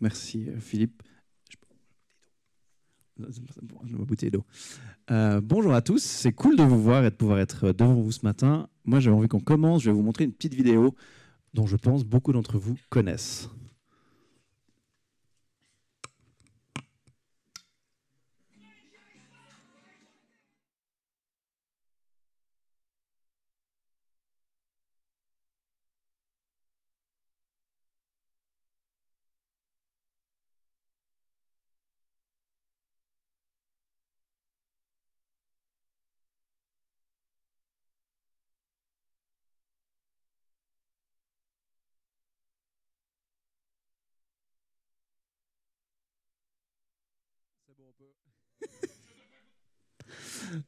Merci 0.00 0.48
Philippe. 0.58 1.02
bouteille 4.04 4.30
d'eau. 4.30 4.44
Euh, 5.10 5.40
bonjour 5.42 5.74
à 5.74 5.82
tous, 5.82 6.02
c'est 6.02 6.32
cool 6.32 6.56
de 6.56 6.62
vous 6.62 6.82
voir 6.82 7.04
et 7.04 7.10
de 7.10 7.14
pouvoir 7.14 7.38
être 7.38 7.72
devant 7.72 7.94
vous 7.94 8.12
ce 8.12 8.24
matin. 8.24 8.68
Moi 8.84 9.00
j'ai 9.00 9.10
envie 9.10 9.28
qu'on 9.28 9.40
commence, 9.40 9.82
je 9.82 9.90
vais 9.90 9.96
vous 9.96 10.02
montrer 10.02 10.24
une 10.24 10.32
petite 10.32 10.54
vidéo 10.54 10.94
dont 11.52 11.66
je 11.66 11.76
pense 11.76 12.04
beaucoup 12.04 12.32
d'entre 12.32 12.58
vous 12.58 12.76
connaissent. 12.88 13.50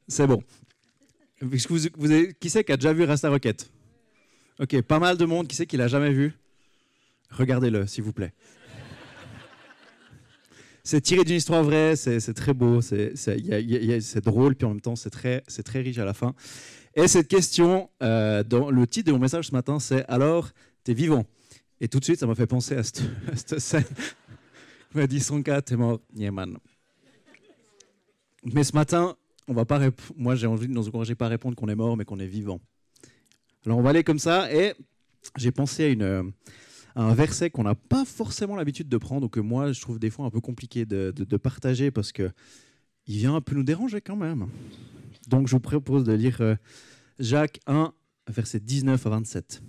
C'est 0.09 0.27
bon. 0.27 0.43
qui 2.41 2.51
c'est 2.51 2.65
qui 2.65 2.73
a 2.73 2.77
déjà 2.77 2.93
vu 2.93 3.05
Rasta 3.05 3.29
Rocket? 3.29 3.71
Ok, 4.61 4.81
pas 4.83 4.99
mal 4.99 5.17
de 5.17 5.25
monde. 5.25 5.49
Qui 5.49 5.57
c'est 5.57 5.67
qui 5.67 5.77
l'a 5.77 5.89
jamais 5.89 6.13
vu? 6.13 6.35
Regardez-le, 7.31 7.87
s'il 7.87 8.05
vous 8.05 8.13
plaît. 8.13 8.33
C'est 10.85 11.01
tiré 11.01 11.23
d'une 11.25 11.37
histoire 11.37 11.63
vraie, 11.63 11.95
c'est 11.95 12.35
très 12.35 12.55
beau, 12.55 12.81
c'est 12.81 13.15
drôle, 14.21 14.57
puis 14.57 14.67
en 14.67 14.71
même 14.71 14.81
temps 14.81 14.97
c'est 14.97 15.11
très, 15.11 15.43
riche 15.75 15.99
à 15.99 16.05
la 16.05 16.13
fin. 16.13 16.35
Et 16.95 17.09
cette 17.09 17.29
question, 17.29 17.89
euh, 18.03 18.43
dans 18.43 18.71
le 18.71 18.87
titre 18.87 19.07
de 19.07 19.13
mon 19.13 19.21
message 19.21 19.47
ce 19.47 19.53
matin, 19.53 19.79
c'est 19.79 20.05
Alors, 20.09 20.51
t'es 20.85 20.93
vivant? 20.93 21.25
Et 21.81 21.89
tout 21.89 22.01
de 22.01 22.05
suite, 22.05 22.19
ça 22.19 22.27
m'a 22.27 22.35
fait 22.35 22.47
penser 22.47 22.77
à 22.77 22.83
cette, 22.83 23.59
scène. 23.59 23.85
Il 24.95 25.01
m'a 25.01 25.07
dit 25.07 25.21
Sonka, 25.21 25.63
t'es 25.63 25.77
mort. 25.77 26.01
Yeah. 26.15 26.33
Mais 28.45 28.65
ce 28.65 28.75
matin, 28.75 29.17
on 29.49 29.55
va 29.55 29.65
pas 29.65 29.81
moi 30.17 30.35
j'ai 30.35 30.47
envie 30.47 30.69
de 30.69 30.73
nous 30.73 30.89
encourager 30.89 31.15
pas 31.15 31.27
à 31.27 31.29
répondre 31.29 31.57
qu'on 31.57 31.69
est 31.69 31.75
mort, 31.75 31.97
mais 31.97 32.05
qu'on 32.05 32.19
est 32.19 32.27
vivant. 32.27 32.61
Alors 33.65 33.79
on 33.79 33.83
va 33.83 33.91
aller 33.91 34.03
comme 34.03 34.19
ça, 34.19 34.53
et 34.53 34.75
j'ai 35.37 35.53
pensé 35.53 35.85
à, 35.85 35.89
une, 35.89 36.33
un 36.97 37.15
verset 37.15 37.51
qu'on 37.51 37.63
n'a 37.63 37.75
pas 37.75 38.05
forcément 38.05 38.57
l'habitude 38.57 38.89
de 38.89 38.97
prendre, 38.97 39.29
que 39.29 39.41
moi 39.41 39.73
je 39.73 39.81
trouve 39.81 39.99
des 39.99 40.11
fois 40.11 40.27
un 40.27 40.31
peu 40.31 40.41
compliqué 40.41 40.85
de, 40.85 41.37
partager, 41.37 41.91
parce 41.91 42.13
que 42.13 42.31
il 43.07 43.19
vient 43.19 43.35
un 43.35 43.41
peu 43.41 43.55
nous 43.55 43.63
déranger 43.63 44.01
quand 44.01 44.17
même. 44.17 44.49
Donc 45.29 45.47
je 45.47 45.53
vous 45.53 45.61
propose 45.61 46.05
de 46.05 46.13
lire 46.13 46.41
euh, 46.41 46.57
Jacques 47.19 47.61
1, 47.67 47.93
verset 48.29 48.61
19 48.61 49.07
à 49.07 49.11
27. 49.11 49.63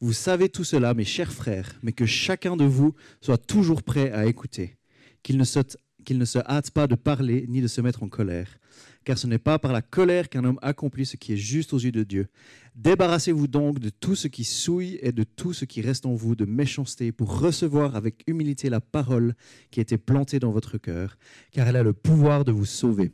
Vous 0.00 0.12
savez 0.12 0.48
tout 0.48 0.64
cela, 0.64 0.92
mes 0.92 1.04
chers 1.04 1.32
frères, 1.32 1.78
mais 1.82 1.92
que 1.92 2.04
chacun 2.04 2.56
de 2.56 2.64
vous 2.64 2.94
soit 3.20 3.38
toujours 3.38 3.82
prêt 3.82 4.10
à 4.12 4.26
écouter, 4.26 4.76
qu'il 5.22 5.38
ne 5.38 5.44
saute 5.44 5.76
qu'il 6.04 6.18
ne 6.18 6.24
se 6.24 6.38
hâte 6.38 6.70
pas 6.70 6.86
de 6.86 6.94
parler 6.94 7.46
ni 7.48 7.60
de 7.60 7.66
se 7.66 7.80
mettre 7.80 8.02
en 8.02 8.08
colère, 8.08 8.48
car 9.04 9.18
ce 9.18 9.26
n'est 9.26 9.38
pas 9.38 9.58
par 9.58 9.72
la 9.72 9.82
colère 9.82 10.28
qu'un 10.28 10.44
homme 10.44 10.58
accomplit 10.62 11.06
ce 11.06 11.16
qui 11.16 11.32
est 11.32 11.36
juste 11.36 11.72
aux 11.72 11.78
yeux 11.78 11.92
de 11.92 12.04
Dieu. 12.04 12.28
Débarrassez-vous 12.76 13.48
donc 13.48 13.78
de 13.78 13.90
tout 13.90 14.14
ce 14.14 14.28
qui 14.28 14.44
souille 14.44 14.98
et 15.02 15.12
de 15.12 15.24
tout 15.24 15.52
ce 15.52 15.64
qui 15.64 15.80
reste 15.80 16.06
en 16.06 16.14
vous 16.14 16.36
de 16.36 16.44
méchanceté 16.44 17.12
pour 17.12 17.40
recevoir 17.40 17.96
avec 17.96 18.22
humilité 18.26 18.68
la 18.70 18.80
parole 18.80 19.34
qui 19.70 19.80
a 19.80 19.82
été 19.82 19.98
plantée 19.98 20.38
dans 20.38 20.52
votre 20.52 20.78
cœur, 20.78 21.16
car 21.50 21.66
elle 21.66 21.76
a 21.76 21.82
le 21.82 21.92
pouvoir 21.92 22.44
de 22.44 22.52
vous 22.52 22.66
sauver. 22.66 23.10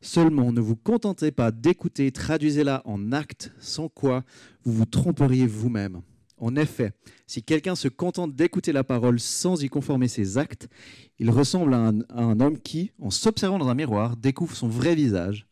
Seulement, 0.00 0.52
ne 0.52 0.60
vous 0.60 0.76
contentez 0.76 1.30
pas 1.30 1.50
d'écouter, 1.50 2.12
traduisez-la 2.12 2.82
en 2.84 3.12
actes, 3.12 3.52
sans 3.58 3.88
quoi 3.88 4.22
vous 4.62 4.72
vous 4.72 4.84
tromperiez 4.84 5.46
vous-même. 5.46 6.02
En 6.36 6.56
effet, 6.56 6.92
si 7.26 7.42
quelqu'un 7.42 7.76
se 7.76 7.88
contente 7.88 8.34
d'écouter 8.34 8.72
la 8.72 8.84
parole 8.84 9.20
sans 9.20 9.62
y 9.62 9.68
conformer 9.68 10.08
ses 10.08 10.36
actes, 10.36 10.68
il 11.18 11.30
ressemble 11.30 11.74
à 11.74 11.92
un, 12.10 12.40
homme 12.40 12.58
qui, 12.58 12.90
en 13.00 13.10
s'observant 13.10 13.58
dans 13.58 13.68
un 13.68 13.74
miroir, 13.74 14.16
découvre 14.16 14.56
son 14.56 14.68
vrai 14.68 14.94
visage. 14.94 15.46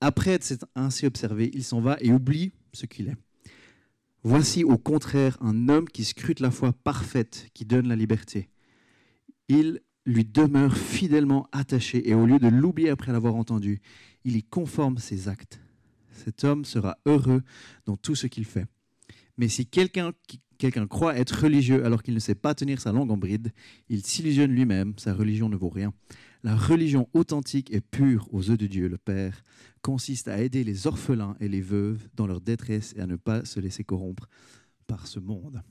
Après 0.00 0.32
être 0.32 0.66
ainsi 0.74 1.06
observé, 1.06 1.50
il 1.54 1.64
s'en 1.64 1.80
va 1.80 1.96
et 2.00 2.12
oublie 2.12 2.52
ce 2.72 2.86
qu'il 2.86 3.08
est. 3.08 3.16
Voici 4.22 4.64
au 4.64 4.76
contraire 4.76 5.38
un 5.40 5.68
homme 5.68 5.88
qui 5.88 6.04
scrute 6.04 6.40
la 6.40 6.50
foi 6.50 6.72
parfaite 6.72 7.48
qui 7.54 7.64
donne 7.64 7.88
la 7.88 7.96
liberté. 7.96 8.48
Il 9.48 9.80
lui 10.06 10.24
demeure 10.24 10.76
fidèlement 10.76 11.48
attaché 11.52 12.08
et 12.08 12.14
au 12.14 12.26
lieu 12.26 12.38
de 12.38 12.48
l'oublier 12.48 12.90
après 12.90 13.12
l'avoir 13.12 13.36
entendu, 13.36 13.80
il 14.24 14.36
y 14.36 14.42
conforme 14.42 14.98
ses 14.98 15.28
actes. 15.28 15.60
Cet 16.12 16.44
homme 16.44 16.64
sera 16.64 16.98
heureux 17.06 17.42
dans 17.86 17.96
tout 17.96 18.14
ce 18.14 18.26
qu'il 18.26 18.44
fait. 18.44 18.66
Mais 19.36 19.48
si 19.48 19.66
quelqu'un 19.66 20.12
croit 20.88 21.16
être 21.16 21.42
religieux 21.42 21.84
alors 21.84 22.02
qu'il 22.02 22.14
ne 22.14 22.20
sait 22.20 22.34
pas 22.34 22.54
tenir 22.54 22.80
sa 22.80 22.92
langue 22.92 23.10
en 23.10 23.16
bride, 23.16 23.52
il 23.88 24.04
s'illusionne 24.04 24.52
lui-même, 24.52 24.94
sa 24.98 25.14
religion 25.14 25.48
ne 25.48 25.56
vaut 25.56 25.68
rien. 25.68 25.92
La 26.42 26.54
religion 26.54 27.08
authentique 27.14 27.72
et 27.72 27.80
pure 27.80 28.28
aux 28.32 28.42
yeux 28.42 28.56
de 28.56 28.66
Dieu, 28.66 28.88
le 28.88 28.98
Père, 28.98 29.42
consiste 29.80 30.28
à 30.28 30.40
aider 30.42 30.62
les 30.62 30.86
orphelins 30.86 31.36
et 31.40 31.48
les 31.48 31.60
veuves 31.60 32.06
dans 32.14 32.26
leur 32.26 32.40
détresse 32.40 32.94
et 32.96 33.00
à 33.00 33.06
ne 33.06 33.16
pas 33.16 33.44
se 33.44 33.60
laisser 33.60 33.82
corrompre 33.82 34.28
par 34.86 35.06
ce 35.06 35.20
monde. 35.20 35.62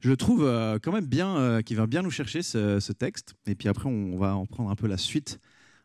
Je 0.00 0.12
trouve 0.12 0.44
euh, 0.44 0.78
quand 0.82 0.92
même 0.92 1.06
bien 1.06 1.36
euh, 1.36 1.62
qu'il 1.62 1.76
va 1.76 1.86
bien 1.86 2.02
nous 2.02 2.10
chercher 2.10 2.42
ce, 2.42 2.92
texte. 2.92 3.34
Et 3.46 3.54
puis 3.54 3.68
après, 3.68 3.88
on 3.88 4.16
va 4.16 4.36
en 4.36 4.46
prendre 4.46 4.70
un 4.70 4.76
peu 4.76 4.86
la 4.86 4.98
suite, 4.98 5.40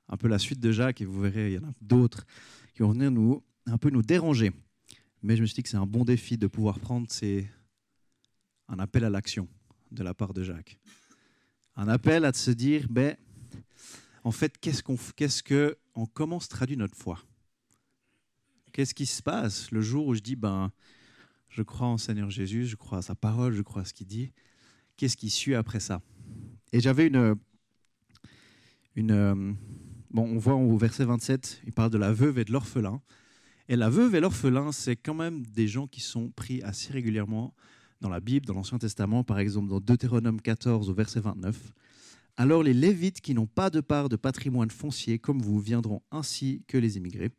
un 0.09 0.17
peu 0.17 0.27
la 0.27 0.39
suite 0.39 0.59
de 0.59 0.71
Jacques, 0.71 1.01
et 1.01 1.05
vous 1.05 1.19
verrez, 1.21 1.51
il 1.51 1.53
y 1.53 1.57
en 1.57 1.67
a 1.67 1.73
d'autres 1.81 2.25
qui 2.73 2.83
vont 2.83 2.91
venir 2.91 3.11
nous 3.11 3.43
un 3.65 3.77
peu 3.77 3.89
nous 3.89 4.01
déranger. 4.01 4.51
Mais 5.23 5.35
je 5.35 5.41
me 5.41 5.45
suis 5.45 5.55
dit 5.55 5.63
que 5.63 5.69
c'est 5.69 5.77
un 5.77 5.85
bon 5.85 6.03
défi 6.03 6.37
de 6.37 6.47
pouvoir 6.47 6.79
prendre 6.79 7.09
ces... 7.09 7.47
un 8.67 8.79
appel 8.79 9.03
à 9.03 9.09
l'action 9.09 9.47
de 9.91 10.03
la 10.03 10.13
part 10.13 10.33
de 10.33 10.43
Jacques. 10.43 10.79
Un 11.75 11.87
appel 11.87 12.25
à 12.25 12.33
se 12.33 12.51
dire, 12.51 12.87
ben, 12.89 13.15
en 14.23 14.31
fait, 14.31 14.57
qu'est-ce 14.57 14.81
qu'on, 14.83 14.97
qu'est-ce 15.15 15.43
que, 15.43 15.77
on, 15.95 16.05
comment 16.05 16.39
se 16.39 16.47
traduit 16.47 16.77
notre 16.77 16.95
foi? 16.95 17.19
Qu'est-ce 18.71 18.93
qui 18.93 19.05
se 19.05 19.21
passe 19.21 19.71
le 19.71 19.81
jour 19.81 20.07
où 20.07 20.15
je 20.15 20.21
dis, 20.21 20.35
ben, 20.35 20.71
je 21.49 21.61
crois 21.61 21.87
en 21.87 21.97
Seigneur 21.97 22.29
Jésus, 22.29 22.65
je 22.65 22.75
crois 22.75 22.99
à 22.99 23.01
sa 23.01 23.15
parole, 23.15 23.53
je 23.53 23.61
crois 23.61 23.83
à 23.83 23.85
ce 23.85 23.93
qu'il 23.93 24.07
dit. 24.07 24.31
Qu'est-ce 24.97 25.17
qui 25.17 25.29
suit 25.29 25.55
après 25.55 25.79
ça? 25.79 26.01
Et 26.71 26.79
j'avais 26.79 27.07
une, 27.07 27.35
une, 28.95 29.55
bon, 30.09 30.23
on 30.23 30.37
voit 30.37 30.55
au 30.55 30.77
verset 30.77 31.05
27, 31.05 31.61
il 31.65 31.73
parle 31.73 31.91
de 31.91 31.97
la 31.97 32.13
veuve 32.13 32.39
et 32.39 32.45
de 32.45 32.51
l'orphelin. 32.51 33.01
Et 33.71 33.77
la 33.77 33.89
veuve 33.89 34.15
et 34.15 34.19
l'orphelin, 34.19 34.73
c'est 34.73 34.97
quand 34.97 35.13
même 35.13 35.45
des 35.45 35.65
gens 35.65 35.87
qui 35.87 36.01
sont 36.01 36.29
pris 36.29 36.61
assez 36.61 36.91
régulièrement 36.91 37.55
dans 38.01 38.09
la 38.09 38.19
Bible, 38.19 38.45
dans 38.45 38.53
l'Ancien 38.53 38.77
Testament, 38.77 39.23
par 39.23 39.39
exemple 39.39 39.69
dans 39.69 39.79
Deutéronome 39.79 40.41
14 40.41 40.89
au 40.89 40.93
verset 40.93 41.21
29. 41.21 41.55
Alors 42.35 42.63
les 42.63 42.73
Lévites 42.73 43.21
qui 43.21 43.33
n'ont 43.33 43.47
pas 43.47 43.69
de 43.69 43.79
part 43.79 44.09
de 44.09 44.17
patrimoine 44.17 44.69
foncier 44.69 45.19
comme 45.19 45.41
vous 45.41 45.57
viendront 45.61 46.01
ainsi 46.11 46.65
que 46.67 46.77
les 46.77 46.97
immigrés, 46.97 47.29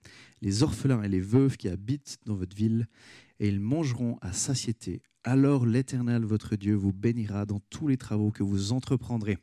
les 0.40 0.62
orphelins 0.62 1.02
et 1.02 1.08
les 1.10 1.20
veuves 1.20 1.58
qui 1.58 1.68
habitent 1.68 2.16
dans 2.24 2.36
votre 2.36 2.56
ville, 2.56 2.88
et 3.38 3.48
ils 3.48 3.60
mangeront 3.60 4.16
à 4.22 4.32
satiété. 4.32 5.02
Alors 5.24 5.66
l'Éternel, 5.66 6.24
votre 6.24 6.56
Dieu, 6.56 6.74
vous 6.74 6.94
bénira 6.94 7.44
dans 7.44 7.60
tous 7.68 7.88
les 7.88 7.98
travaux 7.98 8.30
que 8.30 8.42
vous 8.42 8.72
entreprendrez. 8.72 9.36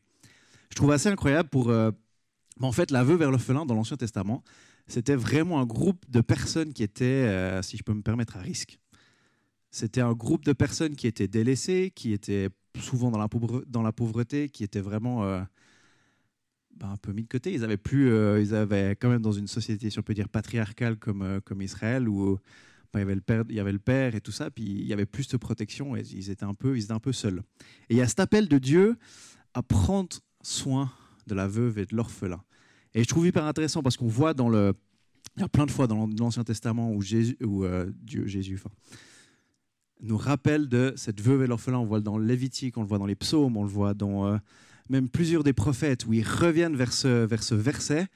Je 0.71 0.75
trouve 0.75 0.91
assez 0.91 1.09
incroyable 1.09 1.49
pour... 1.49 1.69
Euh, 1.69 1.91
en 2.61 2.71
fait, 2.71 2.91
la 2.91 3.03
veuve 3.03 3.21
et 3.21 3.25
l'orphelin 3.25 3.65
dans 3.65 3.75
l'Ancien 3.75 3.95
Testament, 3.95 4.43
c'était 4.89 5.15
vraiment 5.15 5.61
un 5.61 5.65
groupe 5.65 6.03
de 6.09 6.19
personnes 6.19 6.73
qui 6.73 6.83
étaient, 6.83 7.05
euh, 7.05 7.61
si 7.61 7.77
je 7.77 7.83
peux 7.83 7.93
me 7.93 8.01
permettre, 8.01 8.37
à 8.37 8.41
risque. 8.41 8.79
C'était 9.71 10.01
un 10.01 10.13
groupe 10.13 10.43
de 10.43 10.53
personnes 10.53 10.95
qui 10.95 11.05
étaient 11.05 11.27
délaissées, 11.27 11.91
qui 11.93 12.11
étaient 12.11 12.49
souvent 12.79 13.11
dans 13.11 13.19
la, 13.83 13.91
pauvreté, 13.91 14.49
qui 14.49 14.63
étaient 14.63 14.81
vraiment 14.81 15.23
euh, 15.23 15.41
ben, 16.75 16.89
un 16.89 16.97
peu 16.97 17.13
mis 17.13 17.21
de 17.21 17.27
côté. 17.27 17.53
Ils 17.53 17.63
avaient 17.63 17.77
plus, 17.77 18.11
euh, 18.11 18.41
ils 18.41 18.55
avaient 18.55 18.95
quand 18.95 19.09
même 19.09 19.21
dans 19.21 19.31
une 19.31 19.47
société, 19.47 19.91
si 19.91 19.99
on 19.99 20.01
peut 20.01 20.15
dire, 20.15 20.27
patriarcale 20.27 20.97
comme, 20.97 21.61
Israël, 21.61 22.09
où 22.09 22.39
ben, 22.91 22.99
il, 22.99 23.01
y 23.01 23.03
avait 23.03 23.15
le 23.15 23.21
père, 23.21 23.43
il 23.47 23.55
y 23.55 23.59
avait 23.59 23.71
le 23.71 23.79
père 23.79 24.15
et 24.15 24.21
tout 24.21 24.31
ça, 24.31 24.49
puis 24.49 24.63
il 24.63 24.87
y 24.87 24.93
avait 24.93 25.05
plus 25.05 25.27
de 25.27 25.37
protection 25.37 25.95
et 25.95 26.01
ils 26.01 26.31
étaient 26.31 26.45
un 26.45 26.55
peu, 26.55 26.75
ils 26.75 26.85
étaient 26.85 26.93
un 26.93 26.99
peu 26.99 27.13
seuls. 27.13 27.43
Et 27.89 27.93
il 27.93 27.97
y 27.97 28.01
a 28.01 28.07
cet 28.07 28.19
appel 28.19 28.47
de 28.47 28.57
Dieu 28.57 28.97
à 29.53 29.61
prendre 29.61 30.17
soin 30.41 30.91
de 31.27 31.35
la 31.35 31.47
veuve 31.47 31.77
et 31.77 31.85
de 31.85 31.95
l'orphelin. 31.95 32.41
Et 32.93 33.03
je 33.03 33.07
trouve 33.07 33.27
hyper 33.27 33.45
intéressant 33.45 33.83
parce 33.83 33.97
qu'on 33.97 34.07
voit 34.07 34.33
dans 34.33 34.49
le. 34.49 34.73
Il 35.37 35.41
y 35.41 35.45
a 35.45 35.49
plein 35.49 35.65
de 35.65 35.71
fois 35.71 35.87
dans 35.87 36.07
l'Ancien 36.07 36.43
Testament 36.43 36.91
où, 36.91 37.01
Jésus, 37.01 37.37
euh, 37.41 37.91
Dieu, 38.01 38.25
Jésus 38.27 38.59
nous 40.01 40.17
rappelle 40.17 40.67
de 40.67 40.93
cette 40.95 41.21
veuve 41.21 41.43
et 41.43 41.47
l'orphelin. 41.47 41.77
On 41.77 41.85
voit 41.85 41.99
dans 41.99 42.17
Lévitique, 42.17 42.77
on 42.77 42.81
le 42.81 42.87
voit 42.87 42.97
dans 42.97 43.05
les 43.05 43.15
psaumes, 43.15 43.57
on 43.57 43.63
le 43.63 43.69
voit 43.69 43.93
dans 43.93 44.27
euh, 44.27 44.37
même 44.89 45.09
plusieurs 45.09 45.43
des 45.43 45.53
prophètes 45.53 46.05
où 46.05 46.13
ils 46.13 46.27
reviennent 46.27 46.75
vers 46.75 46.93
ce, 46.93 47.25
vers 47.25 47.43
ce 47.43 47.55
verset. 47.55 48.07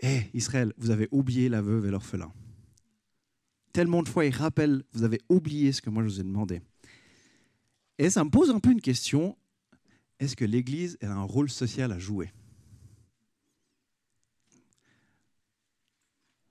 Hé, 0.00 0.28
eh, 0.32 0.36
Israël, 0.36 0.72
vous 0.76 0.90
avez 0.90 1.08
oublié 1.12 1.48
la 1.48 1.62
veuve 1.62 1.86
et 1.86 1.90
l'orphelin. 1.90 2.32
Tellement 3.72 4.02
de 4.02 4.08
fois, 4.08 4.24
ils 4.26 4.34
rappellent, 4.34 4.84
vous 4.92 5.02
avez 5.02 5.20
oublié 5.28 5.72
ce 5.72 5.80
que 5.80 5.90
moi 5.90 6.02
je 6.02 6.08
vous 6.08 6.20
ai 6.20 6.24
demandé. 6.24 6.60
Et 7.98 8.10
ça 8.10 8.24
me 8.24 8.30
pose 8.30 8.50
un 8.50 8.60
peu 8.60 8.70
une 8.70 8.80
question. 8.80 9.36
est-ce 10.18 10.36
que 10.36 10.44
l'Église 10.44 10.98
a 11.02 11.12
un 11.12 11.22
rôle 11.22 11.50
social 11.50 11.90
à 11.90 11.98
jouer? 11.98 12.30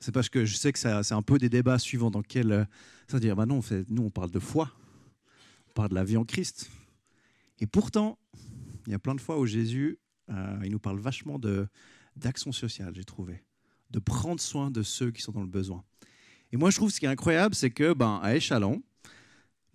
C'est 0.04 0.12
parce 0.12 0.28
que 0.28 0.44
je 0.44 0.58
sais 0.58 0.74
que 0.74 0.80
c'est 0.80 1.14
un 1.14 1.22
peu 1.22 1.38
des 1.38 1.48
débats 1.48 1.80
suivants 1.80 2.12
dans 2.12 2.20
lesquels 2.20 2.68
ça 3.08 3.22
dire 3.22 3.38
bah 3.38 3.46
non, 3.46 3.62
nous 3.88 4.04
on 4.04 4.10
parle 4.10 4.32
de 4.32 4.40
foi, 4.40 4.70
on 5.70 5.72
parle 5.72 5.92
de 5.92 5.96
la 5.96 6.04
vie 6.04 6.18
en 6.18 6.26
Christ. 6.26 6.70
Et 7.62 7.68
pourtant, 7.68 8.20
il 8.86 8.92
y 8.92 8.94
a 8.94 9.00
plein 9.00 9.16
de 9.16 9.22
fois 9.22 9.40
où 9.40 9.46
Jésus, 9.46 10.00
euh, 10.30 10.60
il 10.66 10.72
nous 10.72 10.80
parle 10.80 11.00
vachement 11.00 11.40
d'action 12.18 12.52
sociale, 12.52 12.92
j'ai 12.94 13.06
trouvé, 13.06 13.46
de 13.92 14.00
prendre 14.00 14.42
soin 14.42 14.70
de 14.72 14.84
ceux 14.84 15.10
qui 15.10 15.22
sont 15.22 15.32
dans 15.32 15.40
le 15.40 15.48
besoin. 15.48 15.86
Et 16.52 16.58
moi, 16.58 16.70
je 16.70 16.76
trouve 16.76 16.92
ce 16.92 17.00
qui 17.00 17.06
est 17.06 17.10
incroyable, 17.10 17.56
c'est 17.56 17.72
que 17.72 17.94
ben, 17.94 18.20
à 18.22 18.36
Échalon, 18.36 18.84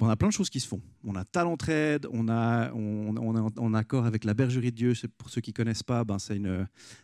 on 0.00 0.08
a 0.08 0.16
plein 0.16 0.28
de 0.28 0.32
choses 0.32 0.50
qui 0.50 0.60
se 0.60 0.68
font. 0.68 0.80
On 1.04 1.16
a 1.16 1.24
Talent 1.24 1.56
Trade, 1.56 2.06
on, 2.12 2.28
est 2.28 3.58
en 3.58 3.74
accord 3.74 4.06
avec 4.06 4.24
la 4.24 4.34
Bergerie 4.34 4.70
de 4.70 4.76
Dieu. 4.76 4.92
Pour 5.16 5.28
ceux 5.28 5.40
qui 5.40 5.50
ne 5.50 5.54
connaissent 5.54 5.82
pas, 5.82 6.04
ben 6.04 6.18
c'est 6.18 6.40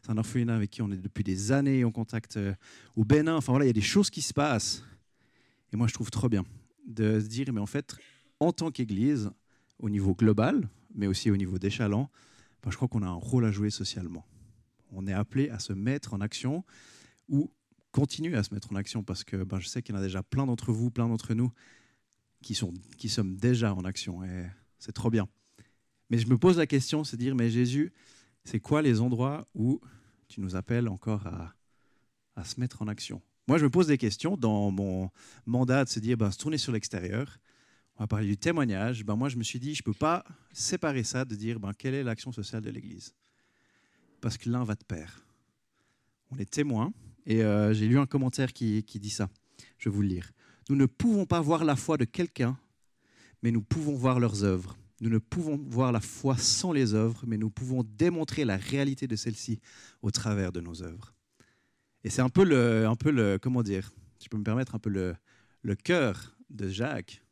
un 0.09 0.17
orphelinat 0.17 0.55
avec 0.55 0.71
qui 0.71 0.83
on 0.83 0.91
est 0.93 0.97
depuis 0.97 1.25
des 1.25 1.51
années 1.51 1.85
en 1.85 1.91
contact 1.91 2.37
euh, 2.37 2.55
au 2.95 3.05
Bénin. 3.05 3.37
Enfin 3.37 3.53
voilà, 3.53 3.65
il 3.65 3.69
y 3.69 3.71
a 3.71 3.75
des 3.75 3.81
choses 3.81 4.11
qui 4.11 4.23
se 4.23 4.33
passent. 4.33 4.85
Et 5.73 5.77
moi, 5.77 5.89
je 5.89 5.95
trouve 5.95 6.11
trop 6.11 6.29
bien 6.29 6.45
de 6.87 7.19
se 7.19 7.27
dire, 7.27 7.53
mais 7.53 7.61
en 7.61 7.67
fait, 7.67 7.97
en 8.39 8.53
tant 8.53 8.71
qu'Église, 8.71 9.31
au 9.81 9.91
niveau 9.91 10.15
global, 10.15 10.69
mais 10.95 11.09
aussi 11.09 11.31
au 11.31 11.37
niveau 11.37 11.59
d'échalon, 11.59 12.09
ben, 12.63 12.71
je 12.71 12.77
crois 12.77 12.87
qu'on 12.87 13.03
a 13.03 13.09
un 13.09 13.13
rôle 13.13 13.45
à 13.45 13.51
jouer 13.51 13.71
socialement. 13.71 14.25
On 14.93 15.09
est 15.09 15.13
appelé 15.13 15.51
à 15.51 15.59
se 15.59 15.73
mettre 15.73 16.15
en 16.15 16.21
action 16.21 16.65
ou 17.29 17.51
continuer 17.91 18.37
à 18.37 18.45
se 18.45 18.55
mettre 18.55 18.73
en 18.73 18.77
action 18.77 19.03
parce 19.03 19.25
que 19.25 19.43
ben, 19.43 19.59
je 19.59 19.67
sais 19.67 19.83
qu'il 19.83 19.95
y 19.95 19.99
en 19.99 20.01
a 20.01 20.05
déjà 20.05 20.23
plein 20.23 20.47
d'entre 20.47 20.73
vous, 20.73 20.91
plein 20.91 21.09
d'entre 21.09 21.35
nous 21.35 21.51
qui, 22.45 22.55
sont, 22.55 22.75
qui 22.99 23.09
sommes 23.09 23.37
déjà 23.37 23.75
en 23.75 23.85
action. 23.85 24.23
Et 24.23 24.47
c'est 24.79 24.93
trop 24.93 25.11
bien. 25.11 25.27
Mais 26.11 26.19
je 26.19 26.27
me 26.27 26.37
pose 26.37 26.59
la 26.59 26.67
question, 26.67 27.03
c'est 27.03 27.17
dire, 27.17 27.35
mais 27.35 27.51
Jésus, 27.51 27.93
c'est 28.45 28.61
quoi 28.61 28.83
les 28.83 29.01
endroits 29.01 29.47
où 29.55 29.81
tu 30.29 30.41
nous 30.41 30.55
appelles 30.55 30.89
encore 30.89 31.27
à, 31.27 31.55
à, 32.37 32.45
se 32.45 32.61
mettre 32.61 32.83
en 32.83 32.89
action? 32.89 33.23
Moi, 33.49 33.57
je 33.59 33.65
me 33.65 33.71
pose 33.71 33.87
des 33.87 33.99
questions 33.99 34.37
dans 34.37 34.71
mon 34.71 35.11
mandat 35.47 35.85
de 35.85 35.89
se 35.89 35.99
dire, 36.01 36.19
ben, 36.19 36.31
se 36.31 36.39
tourner 36.39 36.59
sur 36.59 36.73
l'extérieur. 36.73 37.39
On 37.97 38.03
va 38.03 38.07
parler 38.07 38.27
du 38.27 38.37
témoignage. 38.37 39.05
Ben, 39.05 39.17
moi, 39.17 39.31
je 39.31 39.37
me 39.37 39.43
suis 39.43 39.59
dit, 39.59 39.75
je 39.75 39.81
ne 39.81 39.85
peux 39.85 39.99
pas 39.99 40.23
séparer 40.53 41.03
ça 41.03 41.25
de 41.25 41.35
dire, 41.35 41.59
ben, 41.59 41.73
quelle 41.73 41.95
est 41.95 42.05
l'action 42.05 42.31
sociale 42.31 42.63
de 42.63 42.71
l'Église? 42.71 43.15
Parce 44.21 44.37
que 44.37 44.51
l'un 44.51 44.65
va 44.65 44.75
de 44.75 44.85
pair. 44.85 45.27
On 46.31 46.37
est 46.37 46.51
témoin. 46.51 46.93
Et 47.25 47.43
euh, 47.43 47.73
j'ai 47.73 47.89
lu 47.89 47.99
un 47.99 48.07
commentaire 48.07 48.53
qui, 48.53 48.83
qui 48.83 49.01
dit 49.01 49.11
ça. 49.11 49.31
Je 49.79 49.89
vais 49.89 49.95
vous 49.95 50.03
le 50.03 50.09
lire. 50.09 50.31
Nous 50.69 50.77
ne 50.77 50.87
pouvons 50.87 51.27
pas 51.27 51.41
voir 51.41 51.65
la 51.65 51.77
foi 51.77 51.97
de 51.97 52.05
quelqu'un, 52.05 52.59
mais 53.43 53.51
nous 53.51 53.63
pouvons 53.63 53.95
voir 53.95 54.19
leurs 54.21 54.45
œuvres. 54.45 54.77
Nous 55.01 55.11
ne 55.11 55.19
pouvons 55.19 55.57
voir 55.69 55.93
la 55.93 56.01
foi 56.01 56.39
sans 56.39 56.73
les 56.73 56.95
œuvres, 56.95 57.25
mais 57.27 57.37
nous 57.37 57.51
pouvons 57.51 57.83
démontrer 57.83 58.45
la 58.45 58.57
réalité 58.57 59.07
de 59.07 59.17
celle-ci 59.17 59.61
au 60.01 60.11
travers 60.11 60.53
de 60.53 60.61
nos 60.61 60.83
œuvres. 60.83 61.13
Et 62.05 62.11
c'est 62.11 62.23
un 62.23 62.29
peu 62.29 62.45
le, 62.45 62.87
un 62.87 62.97
peu 62.97 63.11
le, 63.11 63.39
comment 63.39 63.63
dire, 63.63 63.91
je 64.23 64.29
peux 64.29 64.39
me 64.39 64.45
permettre 64.45 64.75
un 64.75 64.79
peu 64.79 64.91
le, 64.91 65.15
le 65.63 65.75
cœur 65.75 66.37
de 66.49 66.69
Jacques. 66.69 67.23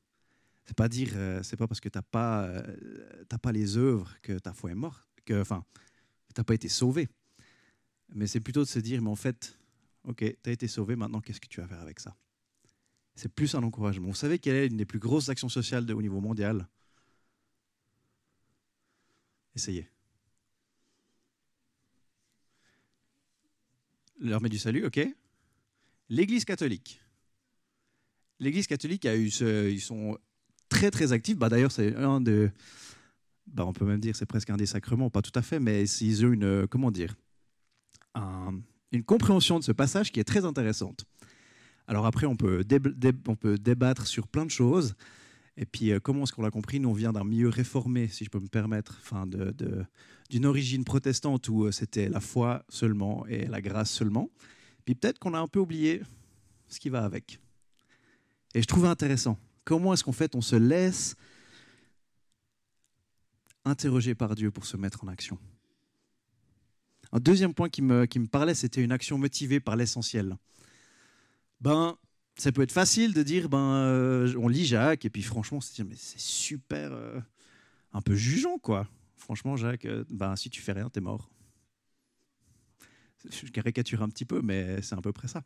C'est 0.65 0.77
pas 0.77 0.89
dire, 0.89 1.11
euh, 1.15 1.43
c'est 1.43 1.57
pas 1.57 1.67
parce 1.67 1.81
que 1.81 1.89
t'as 1.89 2.03
pas, 2.03 2.45
euh, 2.45 3.25
pas 3.41 3.53
les 3.53 3.77
œuvres 3.77 4.15
que 4.23 4.39
ta 4.39 4.53
foi 4.53 4.71
est 4.71 4.75
morte, 4.75 5.09
que, 5.25 5.41
enfin, 5.41 5.65
t'as 6.35 6.45
pas 6.45 6.55
été 6.55 6.69
sauvé. 6.69 7.09
Mais 8.15 8.27
c'est 8.27 8.41
plutôt 8.41 8.61
de 8.61 8.69
se 8.69 8.79
dire, 8.79 9.01
mais 9.03 9.11
en 9.11 9.17
fait, 9.17 9.59
ok, 10.05 10.19
tu 10.43 10.51
as 10.51 10.53
été 10.53 10.69
sauvé, 10.69 10.97
maintenant 10.97 11.21
qu'est-ce 11.21 11.41
que 11.41 11.49
tu 11.49 11.61
vas 11.61 11.67
faire 11.67 11.81
avec 11.81 12.01
ça? 12.01 12.15
C'est 13.15 13.33
plus 13.33 13.55
un 13.55 13.63
encouragement. 13.63 14.09
Vous 14.09 14.15
savez 14.15 14.39
quelle 14.39 14.57
est 14.57 14.67
une 14.67 14.77
des 14.77 14.87
plus 14.87 14.99
grosses 14.99 15.29
actions 15.29 15.49
sociales 15.49 15.91
au 15.93 16.03
niveau 16.03 16.21
mondial? 16.21 16.69
Essayez. 19.55 19.89
L'armée 24.19 24.49
du 24.49 24.59
salut, 24.59 24.87
ok 24.87 25.01
L'Église 26.09 26.45
catholique. 26.45 27.01
L'Église 28.39 28.67
catholique 28.67 29.07
a 29.07 29.17
eu 29.17 29.31
ce, 29.31 29.71
ils 29.71 29.81
sont 29.81 30.19
très 30.69 30.91
très 30.91 31.13
actifs. 31.13 31.37
Bah, 31.37 31.49
D'ailleurs, 31.49 31.73
c'est 31.73 31.95
un 31.97 32.21
de, 32.21 32.51
bah, 33.47 33.67
on 33.67 33.73
peut 33.73 33.85
même 33.85 34.01
dire 34.01 34.17
c'est 34.17 34.27
presque 34.27 34.51
un 34.51 34.57
des 34.57 34.67
sacrements, 34.67 35.11
pas 35.11 35.23
tout 35.23 35.33
à 35.35 35.43
fait, 35.43 35.61
mais 35.61 35.85
ils 35.85 36.25
ont 36.27 36.33
une, 36.33 36.67
comment 36.67 36.91
dire, 36.91 37.15
une 38.93 39.05
compréhension 39.05 39.59
de 39.59 39.65
ce 39.65 39.73
passage 39.73 40.13
qui 40.13 40.21
est 40.21 40.25
très 40.25 40.45
intéressante. 40.45 41.05
Alors 41.93 42.07
après, 42.07 42.25
on 42.25 42.37
peut, 42.37 42.65
débattre 42.65 44.07
sur 44.07 44.27
plein 44.27 44.47
de 44.47 44.51
choses. 44.51 44.95
Et 45.59 45.67
puis, 45.67 45.93
euh, 45.93 46.01
comment 46.01 46.23
est-ce 46.23 46.33
qu'on 46.33 46.41
l'a 46.41 46.51
compris? 46.51 46.81
Nous, 46.81 46.89
on 46.89 46.95
vient 46.95 47.13
d'un 47.13 47.23
milieu 47.23 47.51
réformé, 47.51 48.09
si 48.09 48.25
je 48.25 48.31
peux 48.31 48.41
me 48.41 48.49
permettre, 48.49 48.99
d'une 50.31 50.47
origine 50.47 50.85
protestante 50.85 51.51
où 51.51 51.65
euh, 51.65 51.71
c'était 51.71 52.09
la 52.09 52.21
foi 52.21 52.65
seulement 52.71 53.27
et 53.27 53.45
la 53.45 53.61
grâce 53.61 53.91
seulement. 53.91 54.31
Puis 54.87 54.95
peut-être 54.95 55.19
qu'on 55.19 55.35
a 55.35 55.39
un 55.39 55.47
peu 55.47 55.59
oublié 55.59 56.01
ce 56.67 56.81
qui 56.81 56.89
va 56.89 57.05
avec. 57.05 57.39
Et 58.55 58.63
je 58.63 58.67
trouve 58.67 58.87
intéressant. 58.87 59.37
Comment 59.63 59.93
est-ce 59.93 60.03
qu'en 60.03 60.13
fait 60.13 60.35
on 60.35 60.41
se 60.41 60.57
laisse 60.57 61.15
interroger 63.67 64.15
par 64.15 64.35
Dieu 64.35 64.51
pour 64.51 64.65
se 64.65 64.79
mettre 64.79 65.05
en 65.05 65.09
action? 65.09 65.39
Un 67.13 67.21
deuxième 67.21 67.53
point 67.53 67.69
qui 67.69 67.83
me 67.83 68.27
parlait, 68.29 68.55
c'était 68.55 68.83
une 68.83 68.93
action 68.93 69.19
motivée 69.19 69.61
par 69.61 69.77
l'essentiel 69.77 70.39
ben, 71.63 71.97
ça 72.37 72.51
peut 72.51 72.63
être 72.63 72.73
facile 72.73 73.15
de 73.15 73.23
dire, 73.23 73.49
ben, 73.49 73.77
euh, 73.77 74.35
on 74.37 74.49
lit 74.49 74.67
Jacques, 74.67 75.05
et 75.05 75.11
puis 75.11 75.23
franchement, 75.23 75.61
c'est 75.61 75.85
mais 75.85 75.95
c'est 75.97 76.19
super, 76.19 76.93
euh, 76.93 77.21
un 77.93 78.01
peu 78.03 78.17
jugeant, 78.17 78.59
quoi. 78.59 78.89
Franchement, 79.17 79.57
Jacques, 79.57 79.85
euh, 79.85 80.05
ben, 80.11 80.35
si 80.35 80.51
tu 80.51 80.61
fais 80.61 80.73
rien, 80.73 80.91
t'es 80.91 81.01
mort. 81.01 81.31
Je 83.31 83.47
caricature 83.53 84.03
un 84.03 84.09
petit 84.09 84.25
peu, 84.25 84.43
mais 84.43 84.83
c'est 84.83 84.97
à 84.97 85.01
peu 85.01 85.13
près 85.13 85.29
ça. 85.29 85.43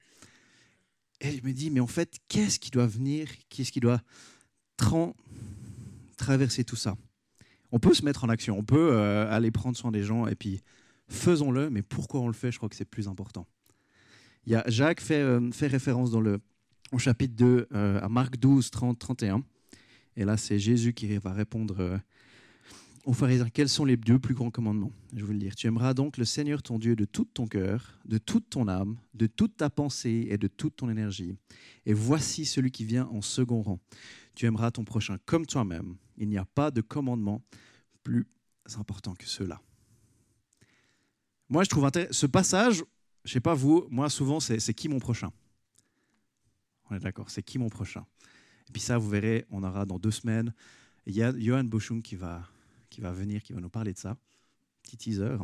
Et 1.20 1.36
je 1.36 1.44
me 1.44 1.52
dis, 1.52 1.70
mais 1.70 1.80
en 1.80 1.86
fait, 1.86 2.18
qu'est-ce 2.28 2.58
qui 2.58 2.70
doit 2.70 2.86
venir 2.86 3.28
Qu'est-ce 3.50 3.70
qui 3.70 3.80
doit 3.80 4.00
traverser 6.16 6.64
tout 6.64 6.76
ça? 6.76 6.96
On 7.72 7.78
peut 7.78 7.92
se 7.92 8.02
mettre 8.02 8.24
en 8.24 8.30
action, 8.30 8.58
on 8.58 8.64
peut 8.64 8.96
aller 8.98 9.50
prendre 9.50 9.76
soin 9.76 9.92
des 9.92 10.02
gens, 10.02 10.26
et 10.26 10.34
puis 10.34 10.62
faisons-le, 11.08 11.68
mais 11.68 11.82
pourquoi 11.82 12.20
on 12.20 12.28
le 12.28 12.32
fait? 12.32 12.50
Je 12.50 12.56
crois 12.56 12.70
que 12.70 12.76
c'est 12.76 12.86
plus 12.86 13.08
important. 13.08 13.46
Il 14.46 14.52
y 14.52 14.54
a 14.54 14.64
Jacques 14.68 15.00
fait, 15.00 15.20
euh, 15.20 15.50
fait 15.50 15.66
référence 15.66 16.12
dans 16.12 16.20
le, 16.20 16.38
au 16.92 16.98
chapitre 16.98 17.34
2 17.34 17.68
euh, 17.72 18.00
à 18.00 18.08
Marc 18.08 18.36
12, 18.36 18.70
30, 18.70 18.98
31. 18.98 19.42
Et 20.16 20.24
là, 20.24 20.36
c'est 20.36 20.58
Jésus 20.58 20.94
qui 20.94 21.18
va 21.18 21.32
répondre 21.32 21.76
euh, 21.80 21.98
aux 23.04 23.12
pharisiens 23.12 23.48
quels 23.48 23.68
sont 23.68 23.84
les 23.84 23.96
deux 23.96 24.20
plus 24.20 24.34
grands 24.34 24.52
commandements? 24.52 24.92
Je 25.12 25.16
vais 25.16 25.22
vous 25.22 25.32
le 25.32 25.38
dire. 25.38 25.56
Tu 25.56 25.66
aimeras 25.66 25.94
donc 25.94 26.16
le 26.16 26.24
Seigneur 26.24 26.62
ton 26.62 26.78
Dieu 26.78 26.94
de 26.94 27.04
tout 27.04 27.24
ton 27.24 27.46
cœur, 27.46 27.98
de 28.04 28.18
toute 28.18 28.48
ton 28.48 28.68
âme, 28.68 28.96
de 29.14 29.26
toute 29.26 29.56
ta 29.56 29.68
pensée 29.68 30.28
et 30.30 30.38
de 30.38 30.46
toute 30.46 30.76
ton 30.76 30.88
énergie. 30.88 31.36
Et 31.84 31.92
voici 31.92 32.44
celui 32.44 32.70
qui 32.70 32.84
vient 32.84 33.06
en 33.06 33.22
second 33.22 33.62
rang. 33.62 33.80
Tu 34.36 34.46
aimeras 34.46 34.70
ton 34.70 34.84
prochain 34.84 35.18
comme 35.26 35.44
toi-même. 35.44 35.96
Il 36.16 36.28
n'y 36.28 36.38
a 36.38 36.44
pas 36.44 36.70
de 36.70 36.82
commandement 36.82 37.42
plus 38.04 38.26
important 38.76 39.14
que 39.14 39.26
cela. 39.26 39.60
Moi, 41.48 41.64
je 41.64 41.68
trouve 41.68 41.88
ce 42.10 42.26
passage, 42.26 42.82
je 43.26 43.32
sais 43.32 43.40
pas 43.40 43.54
vous, 43.54 43.86
moi 43.90 44.08
souvent 44.08 44.40
c'est 44.40 44.74
qui 44.74 44.88
mon 44.88 44.98
prochain? 44.98 45.32
On 46.88 46.94
est 46.94 47.00
d'accord, 47.00 47.28
c'est 47.28 47.42
qui 47.42 47.58
mon 47.58 47.68
prochain? 47.68 48.06
Et 48.68 48.72
puis 48.72 48.80
ça, 48.80 48.96
vous 48.96 49.08
verrez, 49.08 49.44
on 49.50 49.62
aura 49.62 49.84
dans 49.84 49.98
deux 49.98 50.10
semaines, 50.10 50.54
il 51.04 51.14
y 51.14 51.22
a 51.22 51.36
Johan 51.36 51.64
Boschung 51.64 52.02
qui 52.02 52.16
va, 52.16 52.48
qui 52.88 53.00
va 53.00 53.12
venir, 53.12 53.42
qui 53.42 53.52
va 53.52 53.60
nous 53.60 53.68
parler 53.68 53.92
de 53.92 53.98
ça. 53.98 54.16
Petit 54.82 54.96
teaser. 54.96 55.36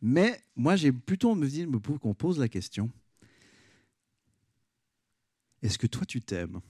Mais 0.00 0.40
moi, 0.54 0.76
j'ai 0.76 0.92
plutôt 0.92 1.34
me 1.34 1.48
dit 1.48 1.66
qu'on 2.00 2.14
pose 2.14 2.38
la 2.38 2.48
question 2.48 2.90
est-ce 5.60 5.76
que 5.76 5.88
toi 5.88 6.06
tu 6.06 6.20
t'aimes? 6.20 6.60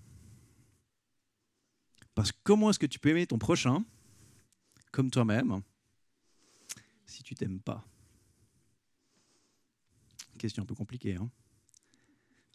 Parce 2.15 2.33
que 2.33 2.39
comment 2.43 2.71
est-ce 2.71 2.79
que 2.79 2.87
tu 2.87 2.99
peux 2.99 3.11
aimer 3.11 3.27
ton 3.27 3.39
prochain 3.39 3.85
comme 4.91 5.11
toi-même 5.11 5.61
si 7.05 7.23
tu 7.23 7.35
t'aimes 7.35 7.61
pas? 7.61 7.87
Question 10.39 10.63
un 10.63 10.67
peu 10.67 10.75
compliquée. 10.75 11.17
Hein 11.17 11.31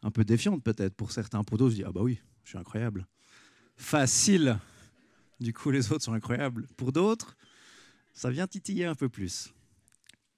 un 0.04 0.12
peu 0.12 0.24
défiante 0.24 0.64
peut-être 0.64 0.96
pour 0.96 1.12
certains. 1.12 1.44
Pour 1.44 1.58
d'autres, 1.58 1.72
je 1.72 1.78
dis, 1.78 1.84
ah 1.84 1.92
bah 1.92 2.02
oui, 2.02 2.20
je 2.44 2.50
suis 2.50 2.58
incroyable. 2.58 3.08
Facile. 3.76 4.60
Du 5.40 5.54
coup, 5.54 5.72
les 5.72 5.92
autres 5.92 6.04
sont 6.04 6.14
incroyables. 6.14 6.68
Pour 6.78 6.92
d'autres, 6.92 7.36
ça 8.14 8.30
vient 8.30 8.46
titiller 8.46 8.86
un 8.86 8.96
peu 8.96 9.10
plus. 9.10 9.54